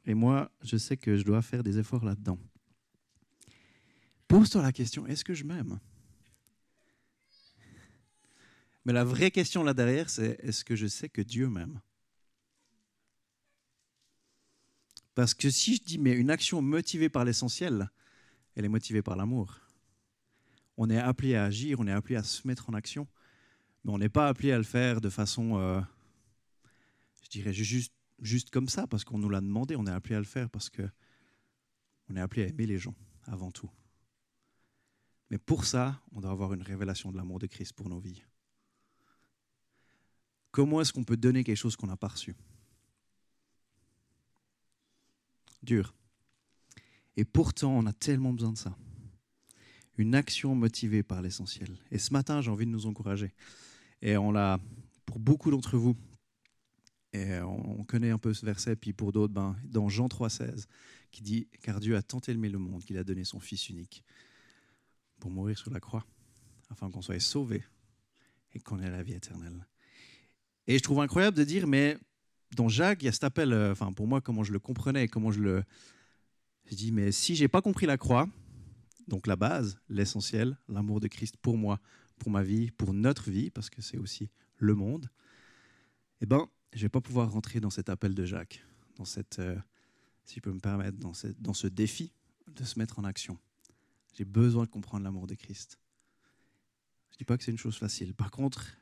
Et 0.06 0.14
moi, 0.14 0.52
je 0.64 0.78
sais 0.78 0.98
que 0.98 1.18
je 1.18 1.24
dois 1.24 1.42
faire 1.42 1.64
des 1.64 1.80
efforts 1.80 2.06
là-dedans. 2.06 2.40
Pose-toi 4.28 4.62
la 4.62 4.72
question, 4.72 5.06
est-ce 5.08 5.24
que 5.24 5.34
je 5.34 5.44
m'aime? 5.44 5.80
Mais 8.86 8.94
la 8.94 9.04
vraie 9.04 9.32
question 9.32 9.64
là 9.64 9.74
derrière, 9.74 10.10
c'est 10.10 10.38
est-ce 10.42 10.64
que 10.64 10.75
je 10.75 10.86
sais 10.86 11.10
que 11.10 11.22
Dieu 11.22 11.50
m'aime? 11.50 11.82
Parce 15.16 15.34
que 15.34 15.50
si 15.50 15.78
je 15.78 15.82
dis, 15.82 15.98
mais 15.98 16.12
une 16.12 16.30
action 16.30 16.62
motivée 16.62 17.08
par 17.08 17.24
l'essentiel, 17.24 17.90
elle 18.56 18.66
est 18.66 18.70
motivée 18.70 19.02
par 19.02 19.16
l'amour. 19.16 19.62
On 20.78 20.90
est 20.90 21.00
appelé 21.00 21.36
à 21.36 21.46
agir, 21.46 21.80
on 21.80 21.88
est 21.88 21.92
appelé 21.92 22.18
à 22.18 22.24
se 22.24 22.46
mettre 22.46 22.70
en 22.70 22.74
action, 22.74 23.08
mais 23.84 23.94
on 23.94 23.98
n'est 23.98 24.10
pas 24.10 24.28
appelé 24.28 24.52
à 24.52 24.58
le 24.58 24.64
faire 24.64 25.00
de 25.00 25.10
façon, 25.10 25.58
euh, 25.58 25.82
Je 27.24 27.30
dirais 27.30 27.54
juste, 27.54 27.94
juste 28.20 28.50
comme 28.50 28.68
ça, 28.68 28.88
parce 28.88 29.06
qu'on 29.06 29.18
nous 29.18 29.30
l'a 29.30 29.40
demandé, 29.40 29.78
on 29.78 29.88
est 29.88 29.92
appelé 29.92 30.16
à 30.16 30.20
le 30.20 30.26
faire, 30.26 30.50
parce 30.50 30.70
que 30.70 30.84
on 32.10 32.18
est 32.18 32.22
appelé 32.22 32.44
à 32.44 32.48
aimer 32.48 32.66
les 32.66 32.78
gens 32.78 32.94
avant 33.24 33.52
tout. 33.52 33.72
Mais 35.32 35.38
pour 35.38 35.66
ça, 35.66 36.02
on 36.12 36.20
doit 36.20 36.32
avoir 36.32 36.54
une 36.54 36.62
révélation 36.62 37.12
de 37.12 37.18
l'amour 37.18 37.40
de 37.40 37.48
Christ 37.48 37.74
pour 37.74 37.90
nos 37.90 38.00
vies. 38.00 38.22
Comment 40.52 40.82
est-ce 40.82 40.94
qu'on 40.94 41.04
peut 41.04 41.18
donner 41.18 41.44
quelque 41.44 41.58
chose 41.58 41.76
qu'on 41.76 41.88
n'a 41.88 41.98
pas 41.98 42.10
reçu? 42.10 42.36
Dur. 45.66 45.94
Et 47.18 47.26
pourtant, 47.26 47.72
on 47.72 47.86
a 47.86 47.94
tellement 47.94 48.34
besoin 48.34 48.52
de 48.52 48.58
ça. 48.58 48.78
Une 49.98 50.16
action 50.16 50.54
motivée 50.56 51.04
par 51.04 51.22
l'essentiel. 51.22 51.78
Et 51.92 51.98
ce 51.98 52.14
matin, 52.14 52.42
j'ai 52.42 52.52
envie 52.52 52.66
de 52.66 52.72
nous 52.72 52.86
encourager. 52.86 53.34
Et 54.02 54.18
on 54.18 54.32
l'a, 54.32 54.60
pour 55.06 55.20
beaucoup 55.20 55.52
d'entre 55.52 55.78
vous, 55.78 55.96
et 57.14 57.40
on 57.40 57.84
connaît 57.86 58.10
un 58.10 58.18
peu 58.18 58.34
ce 58.34 58.46
verset, 58.46 58.76
puis 58.76 58.92
pour 58.92 59.14
d'autres, 59.14 59.34
ben, 59.34 59.56
dans 59.64 59.88
Jean 59.88 60.08
3,16, 60.08 60.66
qui 61.12 61.22
dit 61.22 61.48
Car 61.62 61.80
Dieu 61.80 61.96
a 61.96 62.02
tant 62.02 62.20
aimé 62.28 62.50
le 62.50 62.60
monde 62.60 62.84
qu'il 62.84 62.98
a 62.98 63.06
donné 63.06 63.24
son 63.24 63.40
Fils 63.40 63.70
unique 63.70 64.04
pour 65.20 65.32
mourir 65.32 65.58
sur 65.58 65.72
la 65.72 65.80
croix, 65.80 66.06
afin 66.70 66.92
qu'on 66.92 67.02
soit 67.02 67.22
sauvé 67.22 67.64
et 68.54 68.60
qu'on 68.60 68.82
ait 68.82 68.92
la 68.92 69.02
vie 69.02 69.14
éternelle. 69.14 69.66
Et 70.68 70.78
je 70.78 70.84
trouve 70.84 71.00
incroyable 71.00 71.38
de 71.38 71.46
dire, 71.46 71.68
mais 71.68 71.98
dans 72.56 72.70
Jacques, 72.70 73.02
il 73.02 73.06
y 73.06 73.10
a 73.10 73.12
cet 73.12 73.24
appel, 73.24 73.54
euh, 73.54 73.72
enfin 73.72 73.92
pour 73.94 74.08
moi, 74.08 74.22
comment 74.22 74.44
je 74.44 74.54
le 74.54 74.60
comprenais, 74.60 75.08
comment 75.08 75.32
je 75.32 75.40
le. 75.40 75.64
Je 76.66 76.75
dis, 76.75 76.92
mais 76.92 77.12
si 77.12 77.36
j'ai 77.36 77.48
pas 77.48 77.62
compris 77.62 77.86
la 77.86 77.98
croix, 77.98 78.28
donc 79.08 79.28
la 79.28 79.36
base, 79.36 79.80
l'essentiel, 79.90 80.58
l'amour 80.68 81.00
de 81.00 81.08
Christ 81.08 81.38
pour 81.38 81.58
moi, 81.58 81.80
pour 82.18 82.32
ma 82.32 82.44
vie, 82.44 82.72
pour 82.72 82.94
notre 82.94 83.30
vie, 83.30 83.52
parce 83.52 83.70
que 83.70 83.82
c'est 83.82 83.98
aussi 83.98 84.30
le 84.58 84.74
monde, 84.74 85.10
eh 86.22 86.25
ben, 86.25 86.48
je 86.74 86.82
vais 86.82 86.90
pas 86.90 87.02
pouvoir 87.02 87.32
rentrer 87.32 87.60
dans 87.60 87.70
cet 87.70 87.90
appel 87.90 88.16
de 88.16 88.25
Jacques, 88.25 88.64
dans 88.98 89.06
cette, 89.06 89.40
euh, 89.40 89.56
si 90.24 90.36
je 90.36 90.42
peux 90.42 90.52
me 90.52 90.60
permettre, 90.60 90.98
dans, 90.98 91.14
dans 91.40 91.54
ce 91.54 91.68
défi 91.68 92.14
de 92.48 92.64
se 92.64 92.80
mettre 92.80 92.98
en 93.00 93.04
action. 93.04 93.38
J'ai 94.14 94.25
besoin 94.25 94.64
de 94.64 94.70
comprendre 94.70 95.04
l'amour 95.04 95.28
de 95.28 95.36
Christ. 95.36 95.80
Je 97.12 97.18
dis 97.18 97.25
pas 97.25 97.38
que 97.38 97.44
c'est 97.44 97.52
une 97.52 97.58
chose 97.58 97.78
facile. 97.78 98.14
Par 98.14 98.32
contre, 98.32 98.78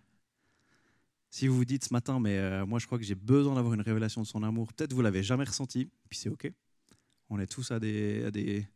si 1.34 1.48
vous 1.48 1.56
vous 1.56 1.66
dites 1.66 1.84
ce 1.84 1.92
matin, 1.92 2.20
mais 2.20 2.38
euh, 2.38 2.64
moi 2.64 2.78
je 2.78 2.86
crois 2.86 3.00
que 3.00 3.04
j'ai 3.04 3.16
besoin 3.16 3.56
d'avoir 3.56 3.74
une 3.74 3.82
révélation 3.82 4.22
de 4.22 4.28
son 4.28 4.44
amour, 4.44 4.72
peut-être 4.72 4.94
vous 4.94 5.02
l'avez 5.02 5.24
jamais 5.24 5.46
ressenti, 5.46 5.90
puis 6.08 6.20
c'est 6.20 6.30
ok. 6.30 6.52
On 7.28 7.40
est 7.40 7.48
tous 7.48 7.72
à 7.72 7.80
des, 7.80 8.68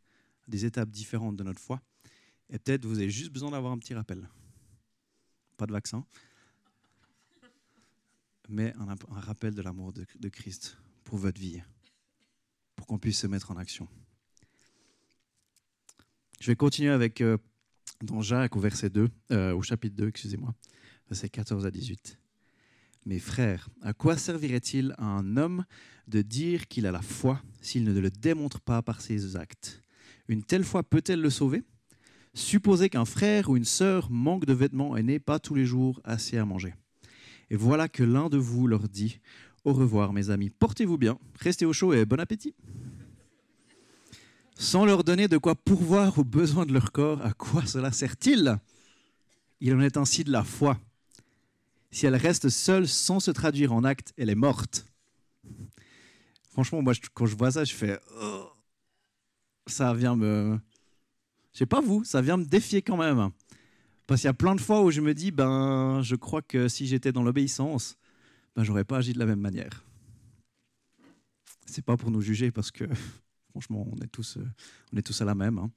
étapes 0.52 0.90
différentes 0.90 1.36
de 1.36 1.44
notre 1.44 1.60
foi. 1.60 1.80
Et 2.50 2.58
peut-être 2.58 2.86
vous 2.86 2.98
avez 2.98 3.12
juste 3.12 3.32
besoin 3.32 3.52
d'avoir 3.52 3.74
un 3.74 3.78
petit 3.78 3.94
rappel. 3.94 4.28
Pas 5.56 5.68
de 5.68 5.72
vaccin, 5.72 6.04
mais 8.50 8.74
un, 8.78 8.96
rappel 9.20 9.54
de 9.54 9.62
l'amour 9.62 9.94
de, 9.94 10.04
de 10.20 10.30
Christ 10.30 10.80
pour 11.04 11.20
votre 11.20 11.40
vie, 11.40 11.62
pour 12.76 12.88
qu'on 12.88 12.98
puisse 12.98 13.20
se 13.20 13.28
mettre 13.28 13.52
en 13.52 13.58
action. 13.58 13.88
Je 16.40 16.48
vais 16.48 16.56
continuer 16.56 16.90
avec 16.90 17.22
euh, 17.22 17.38
dans 18.02 18.22
Jacques 18.22 18.56
au 18.56 18.60
verset 18.60 18.90
2, 18.90 19.10
euh, 19.32 19.54
au 19.54 19.62
chapitre 19.62 19.96
2, 19.96 20.08
excusez-moi, 20.08 20.56
verset 21.08 21.30
14 21.30 21.64
à 21.64 21.70
18. 21.70 22.18
Mes 23.08 23.20
frères, 23.20 23.70
à 23.84 23.94
quoi 23.94 24.18
servirait-il 24.18 24.94
à 24.98 25.06
un 25.06 25.38
homme 25.38 25.64
de 26.10 26.22
dire 26.22 26.68
qu'il 26.68 26.86
a 26.86 26.92
la 26.92 27.02
foi 27.02 27.42
s'il 27.62 27.86
ne 27.86 27.98
le 27.98 28.10
démontre 28.10 28.60
pas 28.60 28.82
par 28.82 29.00
ses 29.00 29.38
actes? 29.38 29.82
Une 30.28 30.44
telle 30.44 30.66
foi 30.66 30.84
peut-elle 30.84 31.22
le 31.22 31.30
sauver? 31.30 31.64
Supposez 32.34 32.90
qu'un 32.90 33.06
frère 33.06 33.50
ou 33.50 33.56
une 33.56 33.64
sœur 33.64 34.12
manque 34.12 34.46
de 34.46 34.52
vêtements 34.52 34.98
et 34.98 35.04
n'ait 35.04 35.20
pas 35.20 35.40
tous 35.40 35.56
les 35.56 35.66
jours 35.66 36.02
assez 36.04 36.38
à 36.38 36.44
manger. 36.44 36.74
Et 37.50 37.56
voilà 37.56 37.88
que 37.88 38.04
l'un 38.04 38.28
de 38.28 38.36
vous 38.36 38.68
leur 38.68 38.90
dit 38.90 39.22
Au 39.64 39.72
revoir, 39.72 40.12
mes 40.12 40.30
amis, 40.30 40.50
portez-vous 40.50 40.98
bien, 40.98 41.18
restez 41.40 41.66
au 41.66 41.72
chaud 41.72 41.94
et 41.94 42.04
bon 42.04 42.20
appétit 42.20 42.56
sans 44.60 44.86
leur 44.86 45.04
donner 45.04 45.28
de 45.28 45.38
quoi 45.38 45.56
pourvoir 45.56 46.18
aux 46.18 46.24
besoins 46.26 46.66
de 46.66 46.74
leur 46.74 46.92
corps, 46.92 47.24
à 47.24 47.32
quoi 47.32 47.66
cela 47.68 47.92
sert-il? 47.92 48.58
Il 49.62 49.74
en 49.76 49.82
est 49.82 49.98
ainsi 49.98 50.24
de 50.24 50.32
la 50.32 50.44
foi. 50.44 50.80
Si 51.98 52.06
elle 52.06 52.16
reste 52.16 52.50
seule 52.50 52.88
sans 52.88 53.20
se 53.20 53.32
traduire 53.32 53.74
en 53.74 53.84
acte, 53.84 54.14
elle 54.18 54.30
est 54.30 54.36
morte. 54.36 54.86
Franchement, 56.52 56.84
moi, 56.84 56.94
quand 57.16 57.26
je 57.26 57.36
vois 57.36 57.50
ça, 57.50 57.64
je 57.64 57.74
fais... 57.74 58.00
Oh, 58.22 58.52
ça 59.66 59.96
vient 59.96 60.16
me... 60.16 60.60
Je 61.54 61.58
sais 61.58 61.66
pas 61.66 61.82
vous, 61.82 62.04
ça 62.04 62.22
vient 62.22 62.38
me 62.38 62.46
défier 62.46 62.84
quand 62.84 62.98
même. 62.98 63.32
Parce 64.06 64.22
qu'il 64.22 64.28
y 64.28 64.30
a 64.30 64.36
plein 64.36 64.54
de 64.54 64.62
fois 64.62 64.84
où 64.84 64.92
je 64.92 65.02
me 65.02 65.16
dis, 65.16 65.32
ben, 65.32 66.04
je 66.04 66.16
crois 66.16 66.44
que 66.44 66.68
si 66.68 66.86
j'étais 66.86 67.12
dans 67.12 67.24
l'obéissance, 67.24 67.98
ben, 68.56 68.64
j'aurais 68.64 68.86
pas 68.86 68.98
agi 68.98 69.14
de 69.14 69.20
la 69.20 69.26
même 69.26 69.42
manière. 69.42 69.84
C'est 71.66 71.84
pas 71.84 71.98
pour 71.98 72.12
nous 72.12 72.22
juger 72.22 72.52
parce 72.52 72.70
que 72.70 72.84
Franchement, 73.50 73.88
on 73.92 73.98
est 74.04 74.12
tous, 74.12 74.38
euh, 74.38 74.48
on 74.94 74.98
est 74.98 75.02
tous 75.02 75.20
à 75.20 75.26
la 75.26 75.34
même. 75.34 75.58
Hein. 75.58 75.72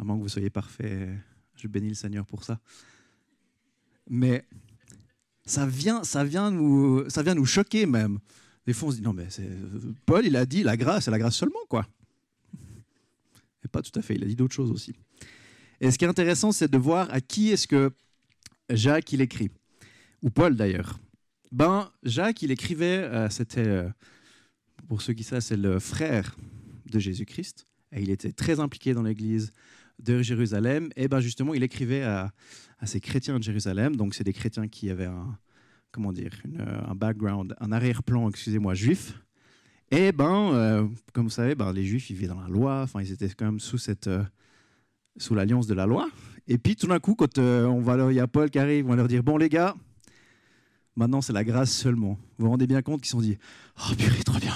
À 0.00 0.02
moins 0.02 0.16
que 0.16 0.22
vous 0.22 0.28
soyez 0.28 0.50
parfait, 0.50 1.16
je 1.54 1.68
bénis 1.68 1.90
le 1.90 1.94
Seigneur 1.94 2.26
pour 2.26 2.42
ça. 2.42 2.58
Mais 4.08 4.44
ça 5.44 5.66
vient, 5.66 6.04
ça 6.04 6.24
vient, 6.24 6.50
nous, 6.50 7.08
ça 7.08 7.22
vient 7.22 7.34
nous 7.34 7.46
choquer 7.46 7.86
même. 7.86 8.18
Des 8.66 8.72
fois, 8.72 8.88
on 8.88 8.92
se 8.92 8.96
dit 8.96 9.02
non, 9.02 9.12
mais 9.12 9.28
Paul, 10.06 10.26
il 10.26 10.36
a 10.36 10.46
dit 10.46 10.62
la 10.62 10.76
grâce, 10.76 11.04
c'est 11.04 11.10
la 11.10 11.18
grâce 11.18 11.36
seulement, 11.36 11.60
quoi. 11.68 11.86
Et 13.64 13.68
pas 13.68 13.82
tout 13.82 13.96
à 13.98 14.02
fait, 14.02 14.14
il 14.14 14.22
a 14.24 14.26
dit 14.26 14.36
d'autres 14.36 14.54
choses 14.54 14.70
aussi. 14.70 14.94
Et 15.80 15.90
ce 15.90 15.98
qui 15.98 16.04
est 16.04 16.08
intéressant, 16.08 16.52
c'est 16.52 16.70
de 16.70 16.78
voir 16.78 17.08
à 17.10 17.20
qui 17.20 17.50
est-ce 17.50 17.66
que 17.66 17.90
Jacques 18.68 19.12
il 19.12 19.20
écrit, 19.20 19.50
ou 20.22 20.30
Paul 20.30 20.54
d'ailleurs. 20.54 20.98
Ben, 21.52 21.90
Jacques, 22.04 22.42
il 22.42 22.50
écrivait, 22.52 22.98
euh, 22.98 23.28
c'était, 23.28 23.66
euh, 23.66 23.88
pour 24.88 25.02
ceux 25.02 25.14
qui 25.14 25.24
savent, 25.24 25.40
c'est 25.40 25.56
le 25.56 25.78
frère 25.80 26.36
de 26.86 26.98
Jésus-Christ. 26.98 27.66
Et 27.92 28.02
il 28.02 28.10
était 28.10 28.32
très 28.32 28.60
impliqué 28.60 28.94
dans 28.94 29.02
l'église 29.02 29.50
de 30.02 30.22
Jérusalem. 30.22 30.90
Et 30.96 31.08
ben 31.08 31.20
justement, 31.20 31.54
il 31.54 31.62
écrivait 31.62 32.02
à, 32.02 32.32
ces 32.84 33.00
chrétiens 33.00 33.38
de 33.38 33.42
Jérusalem. 33.42 33.96
Donc, 33.96 34.14
c'est 34.14 34.24
des 34.24 34.32
chrétiens 34.32 34.68
qui 34.68 34.90
avaient 34.90 35.06
un, 35.06 35.38
comment 35.92 36.12
dire, 36.12 36.32
un 36.88 36.94
background, 36.94 37.54
un 37.60 37.72
arrière-plan, 37.72 38.28
excusez-moi, 38.28 38.74
juif. 38.74 39.20
Et 39.90 40.12
ben, 40.12 40.52
euh, 40.52 40.86
comme 41.12 41.24
vous 41.24 41.30
savez, 41.30 41.54
ben, 41.54 41.72
les 41.72 41.84
juifs, 41.84 42.10
ils 42.10 42.16
vivaient 42.16 42.28
dans 42.28 42.40
la 42.40 42.48
loi. 42.48 42.82
Enfin, 42.82 43.02
ils 43.02 43.12
étaient 43.12 43.28
quand 43.28 43.46
même 43.46 43.60
sous 43.60 43.78
cette, 43.78 44.06
euh, 44.06 44.22
sous 45.16 45.34
l'alliance 45.34 45.66
de 45.66 45.74
la 45.74 45.86
loi. 45.86 46.08
Et 46.46 46.58
puis, 46.58 46.76
tout 46.76 46.86
d'un 46.86 47.00
coup, 47.00 47.14
quand 47.14 47.38
euh, 47.38 47.66
on 47.66 47.80
va, 47.80 48.10
il 48.10 48.16
y 48.16 48.20
a 48.20 48.26
Paul 48.26 48.50
qui 48.50 48.58
arrive, 48.58 48.86
on 48.86 48.90
va 48.90 48.96
leur 48.96 49.08
dire, 49.08 49.22
bon 49.22 49.36
les 49.36 49.48
gars, 49.48 49.74
maintenant 50.96 51.20
c'est 51.20 51.32
la 51.32 51.44
grâce 51.44 51.72
seulement. 51.72 52.18
Vous 52.38 52.44
vous 52.44 52.50
rendez 52.50 52.66
bien 52.66 52.82
compte 52.82 53.00
qu'ils 53.00 53.08
se 53.08 53.12
sont 53.12 53.20
dit, 53.20 53.36
oh 53.78 53.94
purée, 53.96 54.22
trop 54.22 54.38
bien 54.38 54.54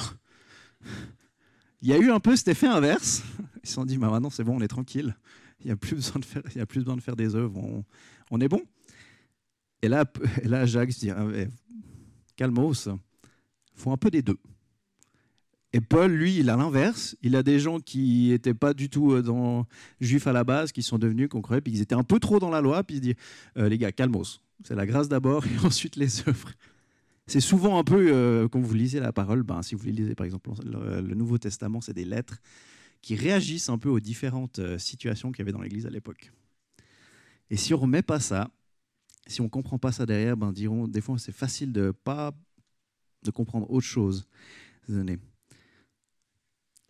il 1.84 1.90
y 1.90 1.92
a 1.92 1.98
eu 1.98 2.10
un 2.10 2.18
peu 2.18 2.34
cet 2.34 2.48
effet 2.48 2.66
inverse. 2.66 3.22
Ils 3.64 3.68
se 3.68 3.74
sont 3.74 3.84
dit, 3.84 3.98
bah, 3.98 4.10
maintenant 4.10 4.30
c'est 4.30 4.44
bon, 4.44 4.58
on 4.58 4.60
est 4.60 4.68
tranquille. 4.68 5.16
Il 5.60 5.66
n'y 5.66 5.72
a, 5.72 5.76
plus 5.76 5.96
besoin 5.96 6.20
de 6.20 6.24
faire, 6.24 6.42
a 6.60 6.66
plus 6.66 6.80
besoin 6.80 6.96
de 6.96 7.00
faire 7.00 7.16
des 7.16 7.34
œuvres, 7.34 7.84
on, 8.30 8.40
est 8.40 8.48
bon. 8.48 8.60
Et 9.82 9.88
là, 9.88 10.04
et 10.42 10.48
là 10.48 10.66
Jacques 10.66 10.92
se 10.92 11.00
dit, 11.00 11.10
ah, 11.10 11.26
calmos, 12.36 12.88
faut 13.74 13.90
un 13.90 13.96
peu 13.96 14.10
des 14.10 14.22
deux. 14.22 14.38
Et 15.72 15.80
Paul, 15.80 16.12
lui, 16.12 16.36
il 16.36 16.50
a 16.50 16.56
l'inverse. 16.56 17.16
Il 17.20 17.34
a 17.34 17.42
des 17.42 17.58
gens 17.58 17.80
qui 17.80 18.28
n'étaient 18.28 18.54
pas 18.54 18.74
du 18.74 18.88
tout 18.88 19.12
euh, 19.12 19.22
dans, 19.22 19.66
juifs 20.00 20.28
à 20.28 20.32
la 20.32 20.44
base, 20.44 20.70
qui 20.70 20.84
sont 20.84 20.98
devenus 20.98 21.28
concrets, 21.28 21.60
puis 21.60 21.72
ils 21.72 21.80
étaient 21.80 21.96
un 21.96 22.04
peu 22.04 22.20
trop 22.20 22.38
dans 22.38 22.50
la 22.50 22.60
loi, 22.60 22.84
puis 22.84 22.96
il 22.96 23.00
dit, 23.00 23.14
euh, 23.56 23.68
les 23.68 23.76
gars, 23.76 23.90
calmos. 23.90 24.40
C'est 24.62 24.76
la 24.76 24.86
grâce 24.86 25.08
d'abord 25.08 25.44
et 25.48 25.66
ensuite 25.66 25.96
les 25.96 26.28
œuvres. 26.28 26.52
C'est 27.26 27.40
souvent 27.40 27.78
un 27.78 27.84
peu, 27.84 28.08
euh, 28.12 28.46
quand 28.48 28.60
vous 28.60 28.74
lisez 28.74 29.00
la 29.00 29.12
parole, 29.12 29.42
ben, 29.42 29.62
si 29.62 29.74
vous 29.74 29.84
lisez 29.86 30.14
par 30.14 30.26
exemple 30.26 30.50
le, 30.64 31.14
Nouveau 31.14 31.38
Testament, 31.38 31.80
c'est 31.80 31.94
des 31.94 32.04
lettres 32.04 32.38
qui 33.04 33.16
réagissent 33.16 33.68
un 33.68 33.78
peu 33.78 33.88
aux 33.88 34.00
différentes 34.00 34.58
euh, 34.58 34.78
situations 34.78 35.30
qu'il 35.30 35.40
y 35.40 35.42
avait 35.42 35.52
dans 35.52 35.60
l'Église 35.60 35.86
à 35.86 35.90
l'époque. 35.90 36.32
Et 37.50 37.56
si 37.56 37.74
on 37.74 37.76
ne 37.76 37.82
remet 37.82 38.02
pas 38.02 38.18
ça, 38.18 38.50
si 39.26 39.40
on 39.40 39.44
ne 39.44 39.48
comprend 39.48 39.78
pas 39.78 39.92
ça 39.92 40.06
derrière, 40.06 40.36
ben, 40.36 40.52
diront, 40.52 40.88
des 40.88 41.00
fois 41.00 41.18
c'est 41.18 41.32
facile 41.32 41.72
de 41.72 41.90
pas 41.90 42.32
de 43.22 43.30
comprendre 43.30 43.70
autre 43.70 43.86
chose. 43.86 44.26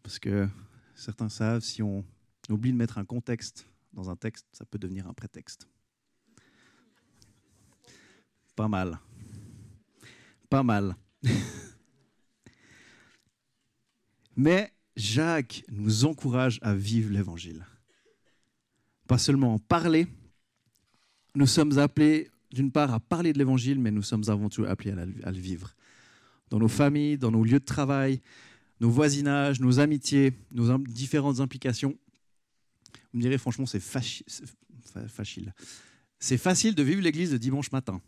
Parce 0.02 0.18
que 0.18 0.48
certains 0.94 1.28
savent, 1.28 1.62
si 1.62 1.82
on 1.82 2.04
oublie 2.48 2.72
de 2.72 2.76
mettre 2.76 2.98
un 2.98 3.04
contexte 3.04 3.66
dans 3.92 4.10
un 4.10 4.16
texte, 4.16 4.46
ça 4.52 4.64
peut 4.64 4.78
devenir 4.78 5.08
un 5.08 5.14
prétexte. 5.14 5.68
Pas 8.56 8.68
mal 8.68 9.00
pas 10.54 10.62
mal. 10.62 10.94
Mais 14.36 14.72
Jacques 14.96 15.64
nous 15.70 16.04
encourage 16.04 16.58
à 16.62 16.74
vivre 16.74 17.12
l'évangile. 17.12 17.66
Pas 19.08 19.18
seulement 19.18 19.54
en 19.54 19.58
parler, 19.58 20.06
nous 21.34 21.46
sommes 21.46 21.78
appelés 21.78 22.30
d'une 22.52 22.70
part 22.70 22.94
à 22.94 23.00
parler 23.00 23.32
de 23.32 23.38
l'évangile, 23.38 23.80
mais 23.80 23.90
nous 23.90 24.02
sommes 24.02 24.22
avant 24.28 24.48
tout 24.48 24.64
appelés 24.64 24.92
à, 24.92 25.32
le 25.32 25.38
vivre. 25.38 25.74
Dans 26.50 26.58
nos 26.60 26.68
familles, 26.68 27.18
dans 27.18 27.32
nos 27.32 27.42
lieux 27.42 27.58
de 27.58 27.64
travail, 27.64 28.20
nos 28.80 28.90
voisinages, 28.90 29.60
nos 29.60 29.80
amitiés, 29.80 30.32
nos 30.52 30.78
différentes 30.78 31.40
implications. 31.40 31.98
Vous 33.12 33.18
me 33.18 33.22
direz, 33.22 33.38
franchement, 33.38 33.66
c'est 33.66 33.80
facile. 33.80 34.24
C'est 36.20 36.38
facile 36.38 36.76
de 36.76 36.82
vivre 36.84 37.02
l'église 37.02 37.32
le 37.32 37.38
dimanche 37.40 37.72
matin. 37.72 38.00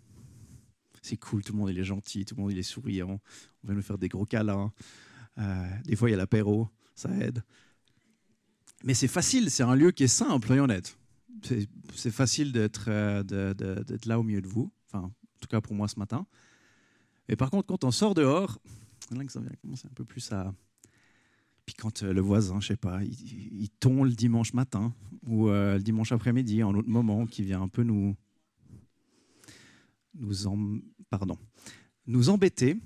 c'est 1.02 1.16
cool, 1.16 1.42
tout 1.42 1.52
le 1.52 1.58
monde 1.58 1.70
est 1.70 1.84
gentil, 1.84 2.24
tout 2.24 2.36
le 2.36 2.42
monde 2.42 2.52
est 2.52 2.62
souriant, 2.62 3.20
on 3.64 3.68
va 3.68 3.74
nous 3.74 3.82
faire 3.82 3.98
des 3.98 4.08
gros 4.08 4.24
câlins. 4.24 4.72
Euh, 5.38 5.68
des 5.84 5.96
fois, 5.96 6.08
il 6.08 6.12
y 6.12 6.14
a 6.14 6.18
l'apéro, 6.18 6.68
ça 6.94 7.10
aide. 7.10 7.42
Mais 8.84 8.94
c'est 8.94 9.08
facile, 9.08 9.50
c'est 9.50 9.62
un 9.62 9.74
lieu 9.74 9.90
qui 9.90 10.04
est 10.04 10.08
simple 10.08 10.52
et 10.52 10.60
honnête. 10.60 10.98
C'est 11.94 12.10
facile 12.10 12.52
d'être 12.52 12.88
là 14.06 14.18
au 14.18 14.22
milieu 14.22 14.40
de 14.40 14.48
vous, 14.48 14.72
enfin, 14.86 15.04
en 15.04 15.38
tout 15.40 15.48
cas 15.48 15.60
pour 15.60 15.74
moi 15.74 15.88
ce 15.88 15.98
matin. 15.98 16.26
Mais 17.28 17.36
par 17.36 17.50
contre, 17.50 17.66
quand 17.66 17.84
on 17.84 17.90
sort 17.90 18.14
dehors, 18.14 18.60
là 19.10 19.24
que 19.24 19.32
ça 19.32 19.40
vient 19.40 19.50
commencer 19.62 19.86
un 19.90 19.94
peu 19.94 20.04
plus 20.04 20.32
à, 20.32 20.52
puis 21.66 21.74
quand 21.74 22.04
euh, 22.04 22.12
le 22.12 22.20
voisin, 22.20 22.60
je 22.60 22.68
sais 22.68 22.76
pas, 22.76 23.00
il, 23.02 23.68
tombe 23.80 24.04
le 24.04 24.12
dimanche 24.12 24.54
matin 24.54 24.94
ou 25.26 25.48
euh, 25.48 25.74
le 25.74 25.82
dimanche 25.82 26.12
après-midi, 26.12 26.62
en 26.62 26.72
autre 26.74 26.88
moment, 26.88 27.26
qui 27.26 27.42
vient 27.42 27.60
un 27.60 27.68
peu 27.68 27.82
nous, 27.82 28.14
nous, 30.14 30.46
en, 30.46 30.78
pardon, 31.10 31.36
nous 32.06 32.28
embêter, 32.28 32.76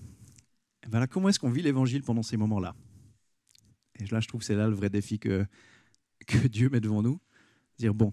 voilà, 0.91 1.07
comment 1.07 1.29
est-ce 1.29 1.39
qu'on 1.39 1.51
vit 1.51 1.63
l'évangile 1.63 2.03
pendant 2.03 2.23
ces 2.23 2.37
moments-là? 2.37 2.75
Et 4.01 4.07
là, 4.07 4.21
je 4.21 4.27
trouve 4.27 4.41
que 4.41 4.47
c'est 4.47 4.57
là 4.57 4.67
le 4.67 4.75
vrai 4.75 4.91
défi 4.91 5.19
que, 5.19 5.47
que 6.27 6.49
Dieu 6.49 6.69
met 6.69 6.81
devant 6.81 7.03
nous. 7.03 7.21
Dire, 7.79 7.95
bon, 7.95 8.13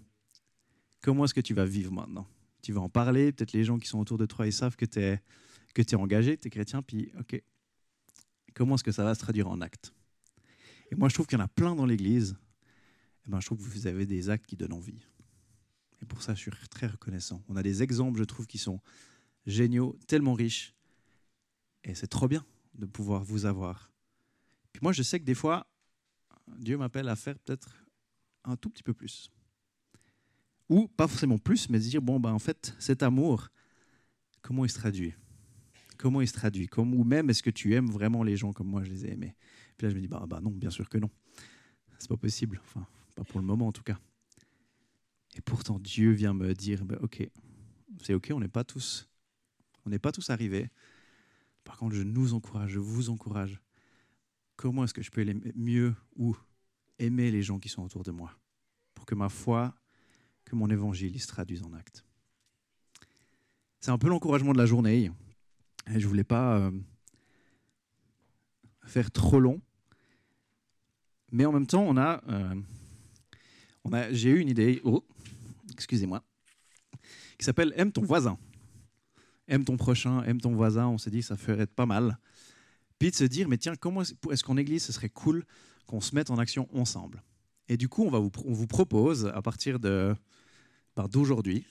comment 1.01 1.25
est-ce 1.25 1.33
que 1.33 1.41
tu 1.41 1.53
vas 1.53 1.65
vivre 1.65 1.91
maintenant? 1.91 2.27
Tu 2.61 2.73
vas 2.73 2.81
en 2.81 2.89
parler, 2.89 3.31
peut-être 3.31 3.53
les 3.53 3.63
gens 3.63 3.79
qui 3.79 3.87
sont 3.87 3.99
autour 3.99 4.17
de 4.17 4.25
toi, 4.25 4.45
ils 4.45 4.53
savent 4.53 4.75
que 4.75 4.85
tu 4.85 4.99
es, 4.99 5.21
que 5.73 5.95
engagé, 5.95 6.37
tu 6.37 6.47
es 6.47 6.49
chrétien, 6.49 6.81
puis 6.81 7.11
ok, 7.19 7.41
comment 8.53 8.75
est-ce 8.75 8.83
que 8.83 8.91
ça 8.91 9.03
va 9.03 9.15
se 9.15 9.19
traduire 9.19 9.47
en 9.47 9.61
actes? 9.61 9.93
Et 10.91 10.95
moi, 10.95 11.09
je 11.09 11.15
trouve 11.15 11.27
qu'il 11.27 11.37
y 11.37 11.41
en 11.41 11.45
a 11.45 11.49
plein 11.49 11.75
dans 11.75 11.85
l'Église. 11.85 12.31
Et 12.31 13.27
eh 13.27 13.31
ben, 13.31 13.39
je 13.39 13.45
trouve 13.47 13.57
que 13.57 13.63
vous 13.63 13.87
avez 13.87 14.05
des 14.05 14.29
actes 14.29 14.45
qui 14.45 14.55
donnent 14.55 14.73
envie. 14.73 15.05
Et 16.01 16.05
pour 16.05 16.21
ça, 16.21 16.33
je 16.33 16.41
suis 16.41 16.51
très 16.69 16.87
reconnaissant. 16.87 17.43
On 17.49 17.55
a 17.57 17.63
des 17.63 17.83
exemples, 17.83 18.19
je 18.19 18.23
trouve, 18.23 18.47
qui 18.47 18.57
sont 18.57 18.79
géniaux, 19.45 19.97
tellement 20.07 20.33
riches. 20.33 20.73
Et 21.83 21.93
c'est 21.93 22.07
trop 22.07 22.27
bien 22.27 22.45
de 22.77 22.85
pouvoir 22.85 23.23
vous 23.23 23.45
avoir. 23.45 23.91
Puis 24.71 24.79
moi, 24.81 24.91
je 24.91 25.03
sais 25.03 25.19
que 25.19 25.25
des 25.25 25.35
fois, 25.35 25.67
Dieu 26.57 26.77
m'appelle 26.77 27.09
à 27.09 27.15
faire 27.15 27.37
peut-être 27.39 27.83
un 28.43 28.55
tout 28.55 28.69
petit 28.69 28.83
peu 28.83 28.93
plus. 28.93 29.29
Ou 30.69 30.87
pas 30.87 31.07
forcément 31.07 31.37
plus, 31.37 31.69
mais 31.69 31.79
dire, 31.79 32.01
bon, 32.01 32.19
ben, 32.19 32.31
en 32.31 32.39
fait, 32.39 32.75
cet 32.79 33.03
amour, 33.03 33.49
comment 34.41 34.65
il 34.65 34.69
se 34.69 34.75
traduit? 34.75 35.13
Comment 35.97 36.21
il 36.21 36.27
se 36.27 36.33
traduit? 36.33 36.69
Ou 36.77 37.03
même, 37.03 37.29
est-ce 37.29 37.41
que 37.41 37.49
tu 37.49 37.73
aimes 37.73 37.89
vraiment 37.89 38.23
les 38.23 38.37
gens 38.37 38.53
comme 38.53 38.67
moi 38.67 38.83
je 38.83 38.89
les 38.89 39.05
ai 39.05 39.13
aimés? 39.13 39.35
Puis 39.77 39.85
là, 39.85 39.89
je 39.89 39.95
me 39.95 40.01
dis, 40.01 40.07
bah, 40.07 40.25
bah 40.27 40.39
non, 40.41 40.51
bien 40.51 40.69
sûr 40.69 40.87
que 40.89 40.97
non. 40.97 41.09
C'est 41.97 42.09
pas 42.09 42.17
possible. 42.17 42.61
Enfin, 42.63 42.85
pas 43.15 43.23
pour 43.23 43.39
le 43.39 43.45
moment 43.45 43.67
en 43.67 43.71
tout 43.71 43.83
cas. 43.83 43.97
Et 45.35 45.41
pourtant, 45.41 45.79
Dieu 45.79 46.11
vient 46.11 46.33
me 46.33 46.53
dire, 46.53 46.85
bah, 46.85 46.97
ok, 47.01 47.27
c'est 48.03 48.13
ok, 48.13 48.31
on 48.33 48.39
n'est 48.39 48.47
pas 48.47 48.63
tous, 48.63 49.07
on 49.85 49.89
n'est 49.89 49.99
pas 49.99 50.11
tous 50.11 50.29
arrivés. 50.29 50.69
Par 51.67 51.75
contre, 51.75 51.95
je 51.95 52.01
nous 52.01 52.33
encourage, 52.33 52.71
je 52.71 52.79
vous 52.79 53.09
encourage. 53.09 53.59
Comment 54.55 54.85
est-ce 54.85 54.93
que 54.93 55.01
je 55.01 55.11
peux 55.11 55.19
aimer 55.27 55.51
mieux 55.53 55.93
ou 56.15 56.33
aimer 56.97 57.29
les 57.29 57.41
gens 57.43 57.59
qui 57.59 57.67
sont 57.67 57.83
autour 57.83 58.03
de 58.03 58.11
moi 58.11 58.31
pour 58.95 59.05
que 59.05 59.15
ma 59.15 59.27
foi, 59.27 59.75
que 60.45 60.55
mon 60.55 60.69
évangile, 60.69 61.19
se 61.19 61.27
traduise 61.27 61.63
en 61.63 61.73
actes? 61.73 62.05
C'est 63.81 63.91
un 63.91 63.97
peu 63.97 64.07
l'encouragement 64.07 64.53
de 64.53 64.57
la 64.57 64.65
journée. 64.65 65.11
Je 65.87 66.07
voulais 66.07 66.23
pas 66.23 66.57
euh, 66.57 66.71
faire 68.85 69.11
trop 69.11 69.41
long. 69.41 69.61
Mais 71.33 71.45
en 71.45 71.51
même 71.51 71.67
temps, 71.67 71.83
on 71.83 71.97
a, 71.97 72.23
euh, 72.29 74.07
j'ai 74.11 74.29
eu 74.29 74.39
une 74.39 74.49
idée, 74.49 74.79
oh, 74.85 75.05
excusez-moi, 75.73 76.23
qui 77.37 77.43
s'appelle 77.43 77.73
Aime 77.75 77.91
ton 77.91 78.03
voisin. 78.03 78.39
Aime 79.47 79.65
ton 79.65 79.77
prochain, 79.77 80.23
aime 80.23 80.41
ton 80.41 80.53
voisin. 80.53 80.87
On 80.87 80.97
s'est 80.97 81.11
dit, 81.11 81.23
ça 81.23 81.37
ferait 81.37 81.67
pas 81.67 81.85
mal. 81.85 82.17
Puis 82.99 83.11
de 83.11 83.15
se 83.15 83.23
dire, 83.23 83.47
mais 83.47 83.57
tiens, 83.57 83.75
comment 83.75 84.01
est-ce 84.01 84.43
qu'en 84.43 84.57
église, 84.57 84.83
ce 84.83 84.91
serait 84.91 85.09
cool 85.09 85.43
qu'on 85.85 86.01
se 86.01 86.15
mette 86.15 86.31
en 86.31 86.37
action 86.37 86.67
ensemble? 86.73 87.23
Et 87.69 87.77
du 87.77 87.89
coup, 87.89 88.03
on, 88.03 88.09
va 88.09 88.19
vous, 88.19 88.67
propose, 88.67 89.25
à 89.27 89.41
partir 89.41 89.79
de, 89.79 90.15
d'aujourd'hui, 91.11 91.65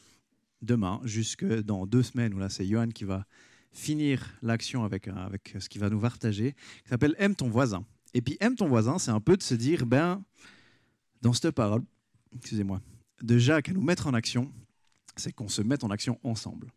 demain, 0.63 1.01
jusque 1.05 1.45
dans 1.45 1.87
deux 1.87 2.03
semaines, 2.03 2.35
où 2.35 2.39
là, 2.39 2.49
c'est 2.49 2.67
Johan 2.67 2.89
qui 2.89 3.05
va 3.05 3.27
finir 3.73 4.35
l'action 4.43 4.85
avec, 4.85 5.09
avec 5.09 5.55
ce 5.59 5.69
qu'il 5.69 5.81
va 5.81 5.91
nous 5.91 6.01
partager, 6.01 6.53
qui 6.83 6.89
s'appelle 6.89 7.15
Aime 7.19 7.35
ton 7.35 7.49
voisin. 7.49 7.85
Et 8.17 8.23
puis 8.23 8.39
aime 8.41 8.55
ton 8.55 8.67
voisin, 8.67 8.99
c'est 8.99 9.11
un 9.11 9.21
peu 9.21 9.37
de 9.37 9.43
se 9.43 9.55
dire, 9.55 9.85
ben, 9.85 10.25
dans 11.21 11.35
cette 11.35 11.51
parole, 11.51 11.83
excusez-moi, 12.35 12.81
de 13.23 13.37
Jacques 13.37 13.69
à 13.69 13.73
nous 13.73 13.83
mettre 13.83 14.07
en 14.07 14.15
action, 14.15 14.51
c'est 15.17 15.33
qu'on 15.33 15.49
se 15.49 15.61
mette 15.61 15.85
en 15.85 15.91
action 15.91 16.19
ensemble. 16.23 16.73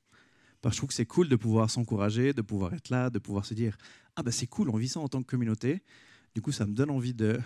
Parce 0.62 0.74
que 0.74 0.76
je 0.76 0.80
trouve 0.80 0.88
que 0.90 0.94
c'est 0.94 1.06
cool 1.06 1.30
de 1.30 1.36
pouvoir 1.36 1.70
s'encourager, 1.70 2.34
de 2.34 2.42
pouvoir 2.42 2.74
être 2.74 2.90
là, 2.90 3.10
de 3.10 3.20
pouvoir 3.20 3.46
se 3.46 3.54
dire, 3.54 3.78
ah 4.16 4.24
ben 4.24 4.32
c'est 4.32 4.48
cool, 4.48 4.70
on 4.70 4.78
vit 4.78 4.90
ça 4.90 5.00
en 5.00 5.08
tant 5.08 5.22
que 5.22 5.28
communauté. 5.28 5.82
Du 6.36 6.42
coup, 6.42 6.52
ça 6.52 6.66
me 6.66 6.74
donne 6.74 6.90
envie 6.90 7.14
de 7.14 7.40